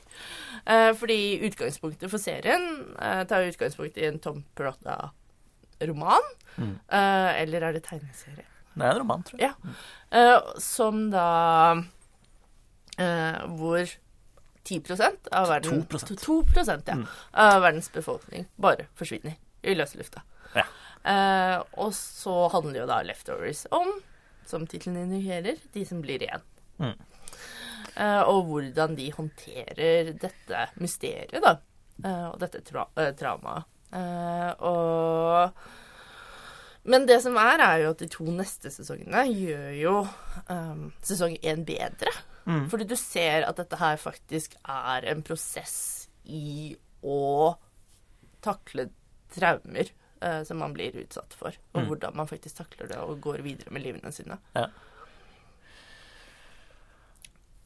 [0.65, 2.65] Eh, fordi utgangspunktet for serien
[2.99, 6.31] eh, tar utgangspunkt i en Tom Perotta-roman.
[6.57, 8.47] Eh, eller er det tegneserie?
[8.75, 9.53] Det er en roman, tror jeg.
[9.55, 9.75] Ja.
[10.19, 11.27] Eh, som da
[12.99, 13.95] eh, Hvor
[14.65, 14.81] 10
[15.31, 16.15] av verden 2%.
[16.25, 16.97] 2 ja,
[17.31, 20.23] av verdens befolkning bare forsvinner i løse lufta.
[20.55, 20.65] Ja.
[21.05, 23.91] Eh, og så handler jo da Leftovers om,
[24.49, 26.43] som tittelen indikerer, de som blir igjen.
[26.81, 26.97] Mm.
[27.95, 31.55] Uh, og hvordan de håndterer dette mysteriet, da.
[32.03, 33.71] Uh, og dette tra uh, traumaet.
[34.65, 35.51] Og
[36.91, 39.93] Men det som er, er jo at de to neste sesongene gjør jo
[40.51, 42.11] um, sesong én bedre.
[42.45, 42.65] Mm.
[42.69, 47.55] Fordi du ser at dette her faktisk er en prosess i å
[48.45, 48.89] takle
[49.33, 49.89] traumer
[50.43, 51.51] som man blir utsatt for.
[51.73, 51.87] Og Mm.
[51.87, 54.37] hvordan man faktisk takler det og går videre med livene sine.
[54.55, 54.67] Ja,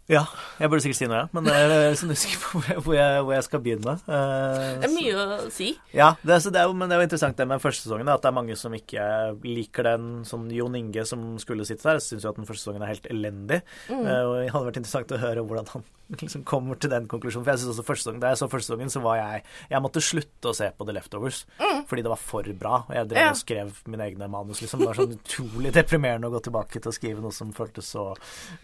[0.09, 1.27] jeg burde sikkert si noe, ja.
[1.37, 3.93] Men jeg er liksom usikker på hvor jeg, hvor jeg, hvor jeg skal begynne.
[4.09, 5.67] Eh, Det er mye å si.
[5.93, 8.09] Ja, det, er, så det er men det er jo interessant det med første sesongen,
[8.09, 9.05] at det er mange som ikke
[9.45, 10.09] liker den.
[10.25, 13.05] Som Jon Inge, som skulle sitte der, syns jo at den første sesongen er helt
[13.13, 13.61] elendig.
[13.91, 14.01] Mm.
[14.01, 15.85] Eh, og det hadde vært interessant å høre hvordan han
[16.23, 17.45] liksom kommer til den konklusjonen.
[17.45, 19.81] For jeg synes også første sesongen, Da jeg så første sesongen, så var jeg Jeg
[19.85, 21.43] måtte slutte å se på The Leftovers
[21.89, 22.79] fordi det var for bra.
[22.89, 23.25] Og jeg drev Mm.
[23.25, 23.29] Ja.
[23.33, 24.79] og skrev mine egne manus, liksom.
[24.81, 28.07] Det var sånn utrolig deprimerende å gå tilbake til å skrive noe som føltes så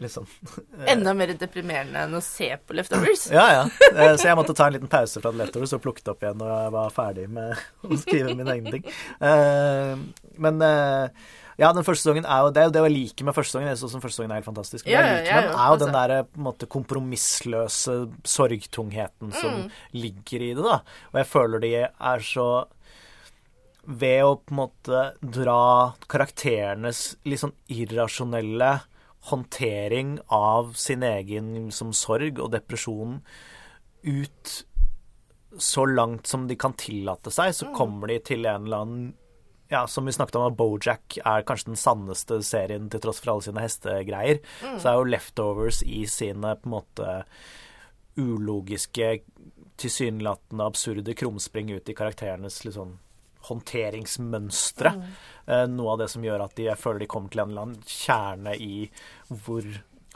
[0.02, 0.26] liksom
[0.94, 3.28] Enda mer deprimerende enn å se på Leftovers.
[3.38, 3.64] ja, ja.
[3.92, 6.38] Eh, Så jeg måtte ta en liten pause fra Leftovers og plukke det opp igjen
[6.42, 8.86] når jeg var ferdig med å skrive mine egne ting.
[9.20, 9.96] Eh,
[10.42, 11.10] Men eh,
[11.56, 13.70] ja, den første sesongen er jo det, er det jeg liker med første sesongen.
[13.72, 14.84] Jeg synes som første sesongen er helt fantastisk.
[14.86, 16.02] Men Ja, det jeg ja, liker ja, med den, er jo den altså.
[16.02, 17.96] der på en måte kompromissløse
[18.28, 19.70] sorgtungheten som Mm.
[19.96, 20.82] ligger i det, da.
[21.14, 22.48] Og jeg føler de er så
[23.86, 28.72] ved å på en måte dra karakterenes litt sånn irrasjonelle
[29.32, 33.20] håndtering av sin egen som sorg og depresjon
[34.06, 34.56] ut
[35.58, 39.14] så langt som de kan tillate seg, så kommer de til en eller annen
[39.72, 43.34] ja, som vi snakket om, at Bojack er kanskje den sanneste serien til tross for
[43.34, 44.42] alle sine hestegreier.
[44.62, 47.16] Så er jo Leftovers i sine på en måte
[48.16, 49.10] ulogiske,
[49.82, 52.94] tilsynelatende absurde krumspring ut i karakterenes litt sånn
[53.50, 54.96] håndteringsmønstre.
[54.96, 55.76] Mm.
[55.76, 57.84] noe av det som gjør at de, jeg føler de kommer til en eller annen
[57.86, 58.88] kjerne i
[59.30, 59.68] hvor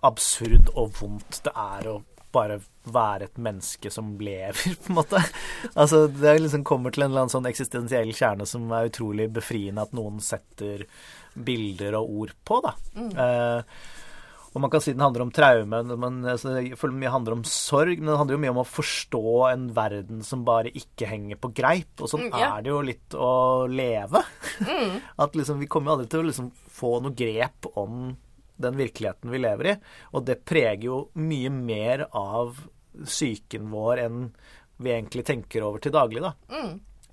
[0.08, 2.00] absurd og vondt det er å
[2.34, 2.60] bare
[2.90, 5.22] være et menneske som lever, på en måte.
[5.74, 9.86] Altså, det liksom kommer til en eller annen sånn eksistensiell kjerne som er utrolig befriende
[9.86, 10.86] at noen setter
[11.34, 12.76] bilder og ord på, da.
[12.98, 13.80] Eh,
[14.50, 18.00] og man kan si den handler om traume, men altså, jeg mye handler om sorg.
[18.00, 19.22] Men det handler jo mye om å forstå
[19.52, 21.92] en verden som bare ikke henger på greip.
[22.02, 22.48] Og sånn Mm, ja.
[22.58, 23.30] er det jo litt å
[23.70, 24.24] leve.
[25.24, 28.16] At liksom, vi kommer jo aldri til å liksom få noe grep om
[28.60, 29.78] den virkeligheten vi lever i.
[30.18, 32.58] Og det preger jo mye mer av
[33.06, 34.22] psyken vår enn
[34.82, 36.34] vi egentlig tenker over til daglig, da.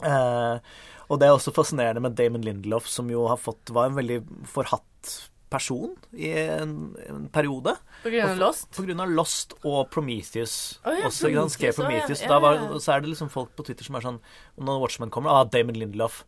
[0.06, 0.58] Eh,
[1.06, 4.20] og det er også fascinerende med Damon Lindelof, som jo har fått var en veldig
[4.50, 5.12] forhatt
[5.52, 6.72] person i en,
[7.06, 7.76] en periode.
[8.02, 8.68] På grunn av Lost.
[8.76, 10.56] På grunn av Lost og Prometheus.
[10.84, 12.32] Oh, ja, også, ikke Han skrev Prometheus, Ja, ja.
[12.34, 14.20] Da var, så er det liksom folk på Twitter som er sånn
[14.58, 16.22] Når Watchmen kommer, ah, Damon Lindelof.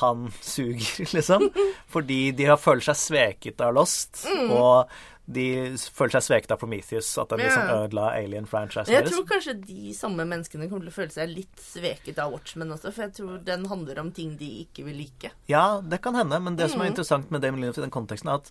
[0.00, 1.48] Han suger, liksom.
[1.90, 4.24] Fordi de har følt seg sveket av Lost.
[4.48, 4.90] Og
[5.26, 5.44] de
[5.78, 7.16] føler seg sveket av Prometheus.
[7.18, 7.74] At den liksom Mm.
[7.88, 9.08] Ødela alien-franchisen deres.
[9.08, 12.68] jeg tror kanskje de samme menneskene kommer til å føle seg litt sveket av Watchmen
[12.74, 15.30] også, for jeg tror den handler om ting de ikke vil like.
[15.48, 16.84] Ja, det kan hende, men det som Mm.
[16.86, 18.50] er interessant med Damon Lindelof i den konteksten, er at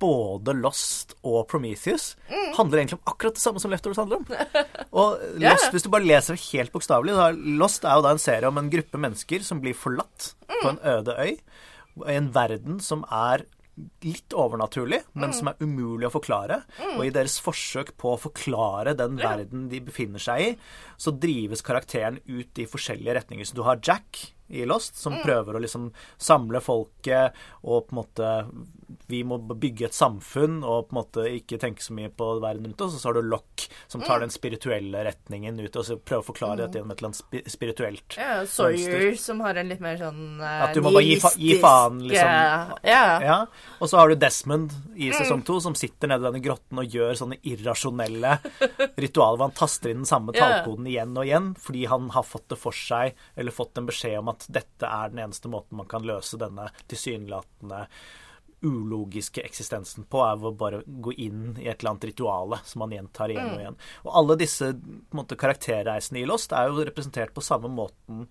[0.00, 2.54] både Lost og Prometheus Mm.
[2.56, 4.26] handler egentlig om akkurat det samme som Leftovers handler om.
[4.92, 5.70] Og Lost, yeah.
[5.72, 8.70] hvis du bare leser helt bokstavelig, så Lost er jo da en serie om en
[8.70, 10.62] gruppe mennesker som blir forlatt Mm.
[10.62, 11.38] på en øde øy,
[12.08, 13.44] i en verden som er
[14.04, 16.62] litt overnaturlig, men som er umulig å forklare.
[16.96, 20.50] Og i deres forsøk på å forklare den verden de befinner seg i,
[20.96, 23.48] så drives karakteren ut i forskjellige retninger.
[23.48, 27.98] Så du har Jack, i Lost, som prøver å liksom samle folket og på en
[27.98, 28.28] måte
[29.08, 32.68] Vi må bygge et samfunn og på en måte ikke tenke så mye på verden
[32.68, 32.96] rundt oss.
[32.96, 36.28] Og så har du Lock, som tar den spirituelle retningen ut og så prøver å
[36.28, 40.40] forklare dette gjennom et eller annet spirituelt Ja, Sawyer, som har en litt mer sånn
[40.40, 42.32] uh, At du må bare gi, fa gi faen, liksom.
[42.86, 43.24] Yeah.
[43.24, 43.38] Ja.
[43.78, 46.96] Og så har du Desmond i sesong to, som sitter nede i denne grotten og
[46.98, 48.38] gjør sånne irrasjonelle
[49.04, 52.26] ritualer hvor han taster inn den samme tallkoden tallkoden igjen og igjen, fordi han har
[52.26, 55.76] fått det for seg, eller fått en beskjed om at dette er den eneste måten
[55.76, 57.86] man kan løse denne tilsynelatende
[58.60, 62.90] ulogiske eksistensen på, er å bare gå inn i et eller annet rituale som man
[62.90, 63.76] gjentar igjen og igjen.
[64.04, 64.72] Og alle disse
[65.14, 68.26] måte, karakterreisene i Lost er jo representert på samme måten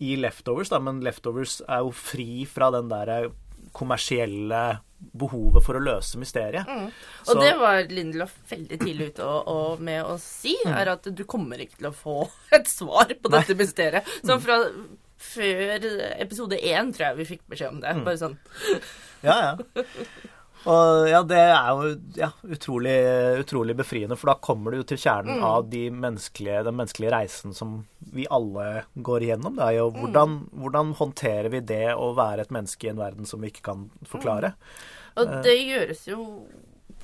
[0.00, 3.28] i Leftovers, da, men Leftovers er jo fri fra den der
[3.76, 4.78] kommersielle
[5.12, 6.64] behovet for å løse mysteriet.
[6.68, 10.72] Og Så- det var Lindelof veldig tidlig ute og, og med å si, Mm.
[10.72, 14.04] er at du kommer ikke til å få et svar på dette mysteriet.
[14.24, 14.24] Mm.
[14.24, 14.72] Sånn fra
[15.18, 15.84] før
[16.20, 17.84] episode én tror jeg vi fikk beskjed om Mm.
[17.84, 18.04] det.
[18.04, 18.38] Bare sånn
[19.24, 19.82] Ja, ja.
[20.66, 22.94] Og ja, det er jo ja, utrolig,
[23.38, 27.54] utrolig befriende, for da kommer du jo til kjernen av de menneskelige, den menneskelige reisen
[27.54, 27.76] som
[28.12, 29.54] vi alle går igjennom.
[29.60, 33.28] Det er jo hvordan, hvordan håndterer vi det å være et menneske i en verden
[33.30, 34.54] som vi ikke kan forklare?
[35.16, 36.18] Og det gjøres jo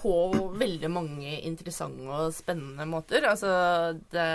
[0.02, 0.14] på
[0.58, 3.26] veldig mange interessante og spennende måter.
[3.30, 3.50] Altså,
[4.12, 4.28] det,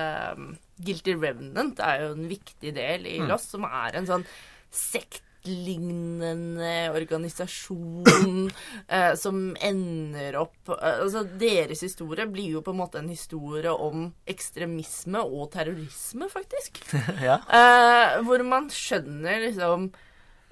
[0.80, 4.26] Guilty Revenant er jo en viktig del i Loss, som er en sånn
[4.74, 8.48] sektlignende organisasjon
[8.96, 13.72] eh, som ender opp eh, Altså, deres historie blir jo på en måte en historie
[13.72, 16.84] om ekstremisme og terrorisme, faktisk.
[17.28, 17.42] ja.
[17.44, 19.92] Eh, hvor man skjønner liksom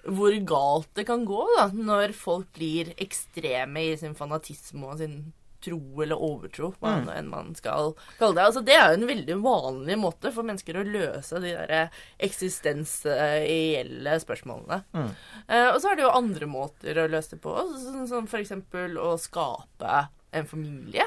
[0.06, 5.34] hvor galt det kan gå da, når folk blir ekstreme i sin fanatisme og sin
[5.66, 7.08] tro eller overtro, hva Mm.
[7.10, 8.44] enn man skal kalle det.
[8.46, 11.90] Altså, det er jo en veldig vanlig måte for mennesker å løse de der
[12.22, 14.84] eksistensielle spørsmålene.
[14.94, 15.10] Mm.
[15.48, 18.98] Eh, og så er det jo andre måter å løse det på, som, som eksempel
[19.02, 21.06] å skape en familie.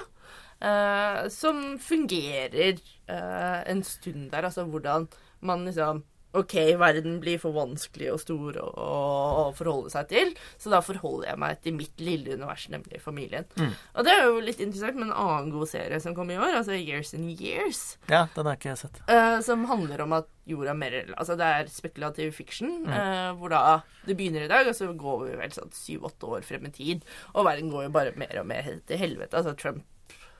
[0.61, 4.42] eh, som fungerer eh, en stund der.
[4.49, 5.07] Altså hvordan
[5.40, 6.03] man liksom
[6.39, 11.32] OK, verden blir for vanskelig og stor å, å forholde seg til, så da forholder
[11.32, 13.49] jeg meg til mitt lille univers, nemlig familien.
[13.59, 16.61] Og det er jo litt interessant med en annen god serie som kom i år,
[16.61, 17.99] altså Years and Years.
[18.11, 19.03] ja, den har ikke jeg sett.
[19.11, 23.80] Uh, som handler om at jorda mer Altså det er spekulativ fiction, eh, hvor da
[24.07, 27.07] det begynner i dag, og så går vi vel sånn syv-åtte år frem i tid,
[27.34, 29.36] og verden går jo bare mer og mer til helvete.
[29.36, 29.84] Altså Trump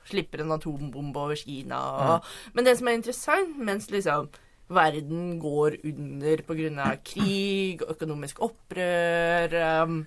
[0.09, 1.79] slipper en atombombe over Kina
[2.17, 4.31] og Men det som er interessant, mens liksom
[4.69, 6.93] verden går under pga.
[7.03, 9.99] krig, økonomisk opprør um,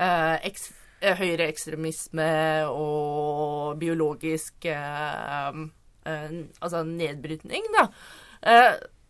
[0.00, 0.70] uh, eks,
[1.00, 2.30] eh, høyreekstremisme
[2.68, 5.66] og biologisk uh,
[6.10, 7.82] Altså nedbrytning, da.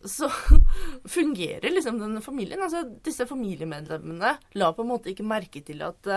[0.03, 0.27] Så
[1.15, 2.59] fungerer liksom den familien.
[2.61, 6.09] Altså disse familiemedlemmene la på en måte ikke merke til at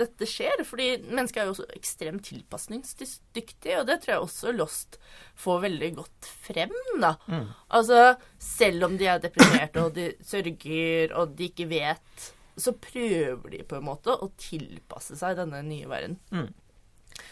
[0.00, 0.64] dette skjer.
[0.66, 4.98] Fordi mennesket er jo også ekstremt tilpasningsdyktig, og det tror jeg også Lost
[5.40, 7.14] får veldig godt frem, da.
[7.76, 8.02] Altså,
[8.40, 12.30] selv om de er deprimerte og de sørger og de ikke vet,
[12.60, 16.18] så prøver de på en måte å tilpasse seg denne nye verden.
[16.34, 16.50] Mm.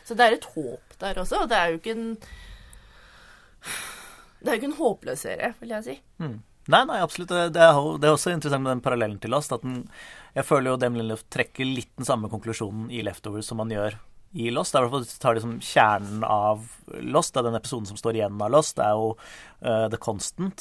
[0.05, 2.11] Så det er et håp der også, og det er jo ikke en
[4.39, 5.97] Det er jo ikke en håpløs serie, vil jeg si.
[6.69, 7.33] Nei, nei, absolutt.
[7.33, 9.55] Det det er, det er også interessant med den parallellen til Lost.
[9.57, 9.87] At den,
[10.39, 13.93] jeg føler jo Damon Lindelof trekker litt den samme konklusjonen i Leftovers som man gjør
[14.39, 14.73] i Lost.
[14.73, 16.59] Det er i hvert fall tar liksom kjernen av
[17.03, 17.35] Lost.
[17.35, 18.77] Det er den episoden som står igjen av Lost.
[18.79, 20.59] Det er jo uh, The Constant,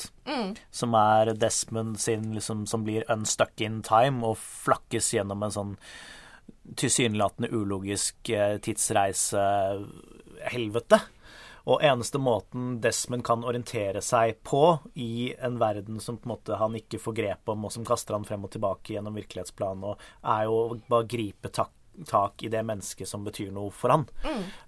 [0.72, 5.74] som er Desmond sin liksom, som blir unstuck in time og flakkes gjennom en sånn
[6.80, 10.98] tilsynelatende ulogisk uh, tidsreisehelvete.
[11.68, 16.60] Og eneste måten Desmond kan orientere seg på i en verden som på en måte
[16.60, 20.46] han ikke får grep om, og som kaster han frem og tilbake gjennom virkelighetsplanen, er
[20.48, 21.74] jo å bare gripe tak,
[22.08, 24.08] tak i det mennesket som betyr noe for han.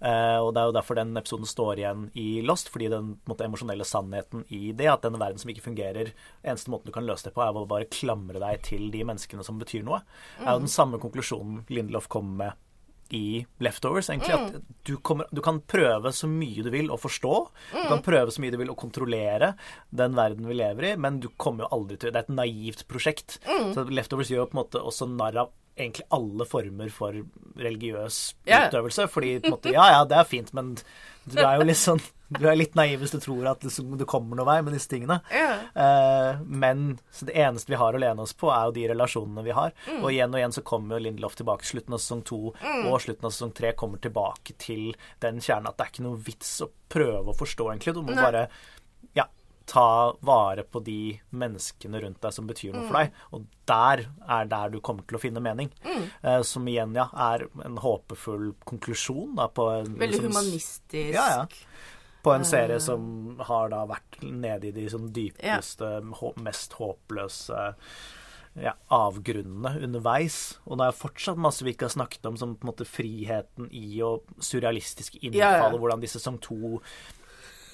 [0.04, 3.48] Eh, og det er jo derfor den episoden står igjen i Lost, fordi den måte,
[3.48, 6.12] emosjonelle sannheten i det, at den verden som ikke fungerer,
[6.44, 9.46] eneste måten du kan løse det på, er å bare klamre deg til de menneskene
[9.48, 10.02] som betyr noe.
[10.44, 12.66] er jo den samme konklusjonen Lindelof kommer med
[13.16, 14.36] i Leftovers, egentlig.
[14.36, 17.36] At du, kommer, du kan prøve så mye du vil å forstå.
[17.74, 19.54] Du kan prøve så mye du vil å kontrollere
[19.90, 22.86] den verden vi lever i, men du kommer jo aldri til Det er et naivt
[22.92, 23.40] prosjekt.
[23.74, 27.16] Så Leftovers gjør på en måte også narr av egentlig alle former for
[27.60, 28.70] religiøs utøvelse.
[28.70, 29.08] utøvelse.
[29.14, 30.74] Fordi på en måte, ja ja, det er fint, men
[31.26, 34.06] du er jo litt sånn Du er litt naiv hvis du tror at det du
[34.10, 35.20] kommer noen vei med disse tingene.
[35.34, 36.38] Ja.
[36.46, 39.56] men så det eneste vi har å lene oss på, er jo de relasjonene vi
[39.58, 39.74] har.
[40.00, 41.68] Og igjen og igjen så kommer jo Lindelof tilbake.
[41.68, 44.92] Slutten av sesong to og slutten av sesong tre kommer tilbake til
[45.24, 47.96] den kjernen at det er ikke noe vits å prøve å forstå, egentlig.
[47.98, 48.24] Du må Nei.
[48.24, 48.46] bare
[49.18, 49.26] ja,
[49.70, 53.20] ta vare på de menneskene rundt deg som betyr noe for deg.
[53.38, 55.70] Og der er der du kommer til å finne mening.
[55.86, 61.14] Eh, som igjen, ja, er en håpefull konklusjon da, på en Veldig liksom, humanistisk.
[61.14, 61.88] Ja, ja.
[62.30, 63.04] På en serie som
[63.50, 66.32] har da vært nede i de sånn dypeste, ja.
[66.46, 67.68] mest håpløse
[68.60, 70.60] ja, avgrunnene underveis.
[70.66, 73.70] Og det er fortsatt masse vi ikke har snakket om, som på en måte friheten
[73.76, 76.80] i og surrealistisk innfall, Ja, hvordan disse sesong to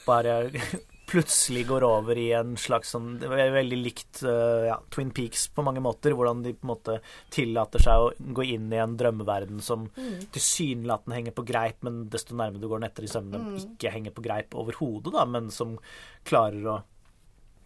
[0.06, 0.51] bare
[1.06, 5.84] plutselig går over i en slags sånn veldig likt eh, ja, Twin Peaks på mange
[5.84, 6.16] måter.
[6.18, 6.97] Hvordan de på en måte
[7.34, 12.38] tillater seg å gå inn i en drømmeverden som tilsynelatende henger på greip, men desto
[12.38, 15.78] nærmere du går den etter i sømmene, ikke henger på greip overhodet, da, men som
[16.26, 16.80] klarer å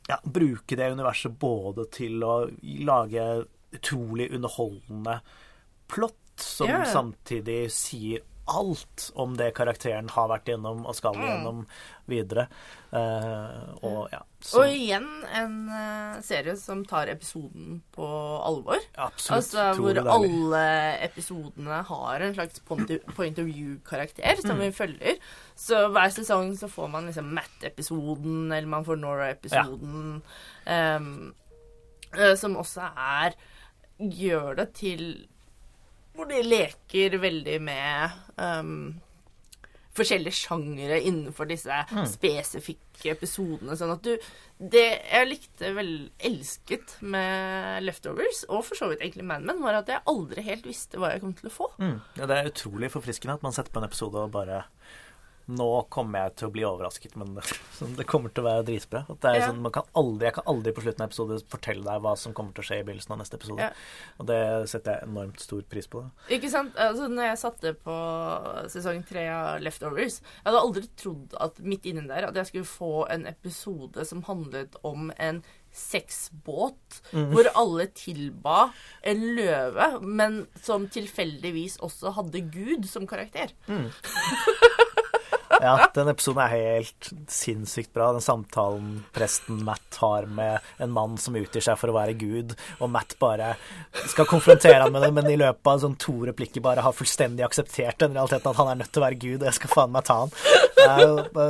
[0.09, 2.41] ja, bruke det universet både til å
[2.89, 3.25] lage
[3.75, 5.19] utrolig underholdende
[5.89, 6.85] plott, som yeah.
[6.87, 11.65] samtidig sier alt om det karakteren har vært gjennom og skal gjennom
[12.09, 12.47] videre.
[12.89, 14.19] Uh, og ja,
[14.57, 15.05] Og igjen
[15.37, 18.07] en uh, serie som tar episoden på
[18.45, 18.79] alvor.
[18.97, 20.63] absolutt Altså hvor alle
[21.05, 22.89] episodene har en slags point
[23.39, 24.63] of- view-karakter som Mm.
[24.65, 25.19] vi følger.
[25.55, 30.21] Så hver sesong så får man liksom Matt-episoden, eller man får Nora-episoden.
[30.65, 30.95] ja.
[30.97, 31.33] um,
[32.17, 33.33] uh, som også er
[33.99, 35.27] Gjør det til
[36.20, 38.74] Hvor de leker veldig med um,
[39.95, 42.05] forskjellige sjangere innenfor disse Mm.
[42.07, 43.76] spesifikke episodene.
[43.80, 44.17] Sånn at du
[44.59, 49.78] Det jeg likte vel elsket med Leftovers, og for så vidt egentlig Mad Men, var
[49.80, 51.70] at jeg aldri helt visste hva jeg kom til å få.
[51.80, 52.01] Mm.
[52.20, 54.65] Ja, det er utrolig forfriskende at man setter på en episode og bare
[55.49, 57.33] Nå kommer jeg til å bli overrasket, men
[57.97, 59.01] det, kommer til å være dritbra.
[59.09, 59.47] Ja.
[59.47, 62.35] sånn, man kan aldri, jeg kan aldri på slutten av episode fortelle deg hva som
[62.37, 63.69] kommer til å skje i begynnelsen av neste episode.
[63.69, 63.71] Ja.
[64.21, 64.39] Og det
[64.69, 66.03] setter jeg enormt stor pris på.
[66.05, 66.27] Da.
[66.37, 66.77] Ikke sant?
[66.77, 67.97] Altså, når jeg satte på
[68.75, 72.69] sesong tre av Leftovers Jeg hadde aldri trodd at midt inni der at jeg skulle
[72.69, 75.41] få en episode som handlet om en
[75.75, 78.71] sexbåt, hvor alle tilba
[79.05, 83.53] en løve, men som tilfeldigvis også hadde Gud som karakter.
[85.62, 88.12] Ja, den episoden er helt sinnssykt bra.
[88.16, 92.55] Den samtalen presten Matt har med en mann som utgir seg for å være Gud,
[92.80, 93.53] og Matt bare
[94.07, 97.45] skal konfrontere ham med det, men i løpet av sånn to replikker bare har fullstendig
[97.47, 99.93] akseptert den realiteten at han er nødt til å være Gud, og jeg skal faen
[99.95, 100.36] meg ta han.
[100.80, 101.45] Det er jo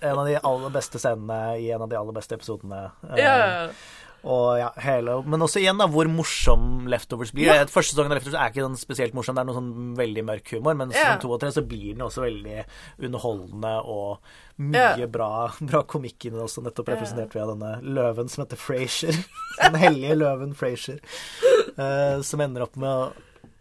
[0.00, 2.86] en av de aller beste scenene i en av de aller beste episodene.
[3.12, 3.18] Eh,
[4.22, 7.46] Og ja, hele, men også igjen da, hvor morsom Leftovers blir.
[7.48, 7.64] Ja.
[7.64, 10.52] Første sesongen av Leftovers er ikke sånn spesielt morsom, det er noe sånn veldig mørk
[10.52, 11.16] humor, men Ja.
[11.16, 12.64] to og tre så blir den også veldig
[13.00, 14.18] underholdende og
[14.58, 15.06] mye Ja.
[15.06, 19.16] bra, bra komikk inni det også, nettopp representert ved denne løven som heter Frasier.
[19.62, 21.00] Den hellige løven Frasier,
[21.78, 23.12] uh, som ender opp med å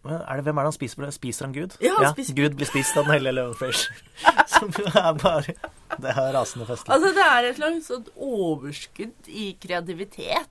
[0.06, 1.10] er det, Hvem er det han spiser på?
[1.12, 1.76] Spiser han Gud?
[1.84, 3.74] Ja, han spiser- Gud blir spist av den hellige løven
[4.54, 5.56] Som er bare
[6.00, 6.94] Det er rasende festlig.
[6.96, 10.48] Altså, det er et slags sånn overskudd i kreativitet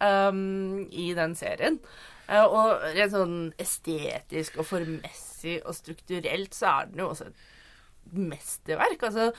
[0.00, 1.78] um, i den serien.
[2.28, 7.48] Uh, og rent sånn estetisk og formmessig og strukturelt så er den jo også et
[8.12, 9.02] mesterverk.
[9.08, 9.30] Altså,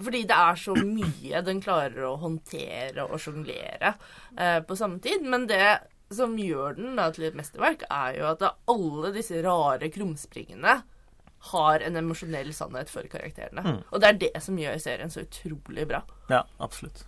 [0.00, 3.90] fordi det er så mye den klarer å håndtere og sjonglere
[4.38, 5.26] eh, på samme tid.
[5.28, 5.60] Men det
[6.14, 10.80] som gjør den da til et mesterverk, er jo at alle disse rare krumspringene
[11.50, 13.78] har en emosjonell sannhet for karakterene.
[13.90, 16.02] Og det er det som gjør serien så utrolig bra.
[16.32, 17.06] Ja, absolutt.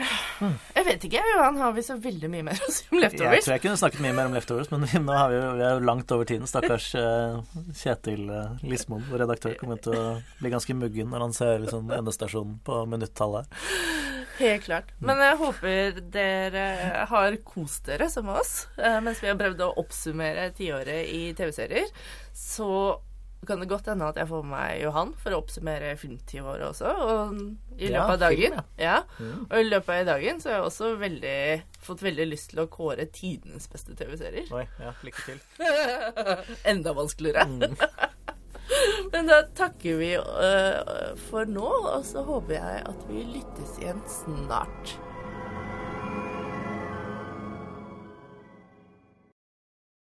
[0.00, 3.34] Jeg vet ikke, Johan, har vi så veldig mye mer å si om leftovers?
[3.40, 5.64] Jeg tror jeg kunne snakket mye mer om Leftovers, men vi- nå har vi vi
[5.66, 6.48] er jo langt over tiden.
[6.50, 7.36] Stakkars eh,
[7.82, 10.06] Kjetil uh, Lismoen, vår redaktør, kommer til å
[10.40, 13.60] bli ganske muggen når han ser liksom, endestasjonen på minuttallet.
[14.40, 14.94] Helt klart.
[15.04, 16.64] Men jeg håper dere
[17.10, 21.90] har kost dere som oss eh, mens vi har prøvd å oppsummere tiåret i TV-serier.
[22.32, 22.70] Så
[23.48, 26.90] kan det godt hende at jeg får med meg Johan for å oppsummere filmtiåret også.
[26.92, 27.38] Og
[27.80, 28.56] i løpet Ja, av dagen.
[28.58, 28.96] film, ja.
[29.48, 31.36] Og i løpet av dagen så har jeg også veldig,
[31.86, 34.50] fått veldig lyst til å kåre tidenes beste TV-serier.
[34.52, 35.40] Oi, ja, lykke til.
[36.74, 37.46] Enda vanskeligere.
[39.12, 41.64] Men da takker vi uh, for nå,
[41.96, 44.92] og så håper jeg at vi lyttes igjen snart.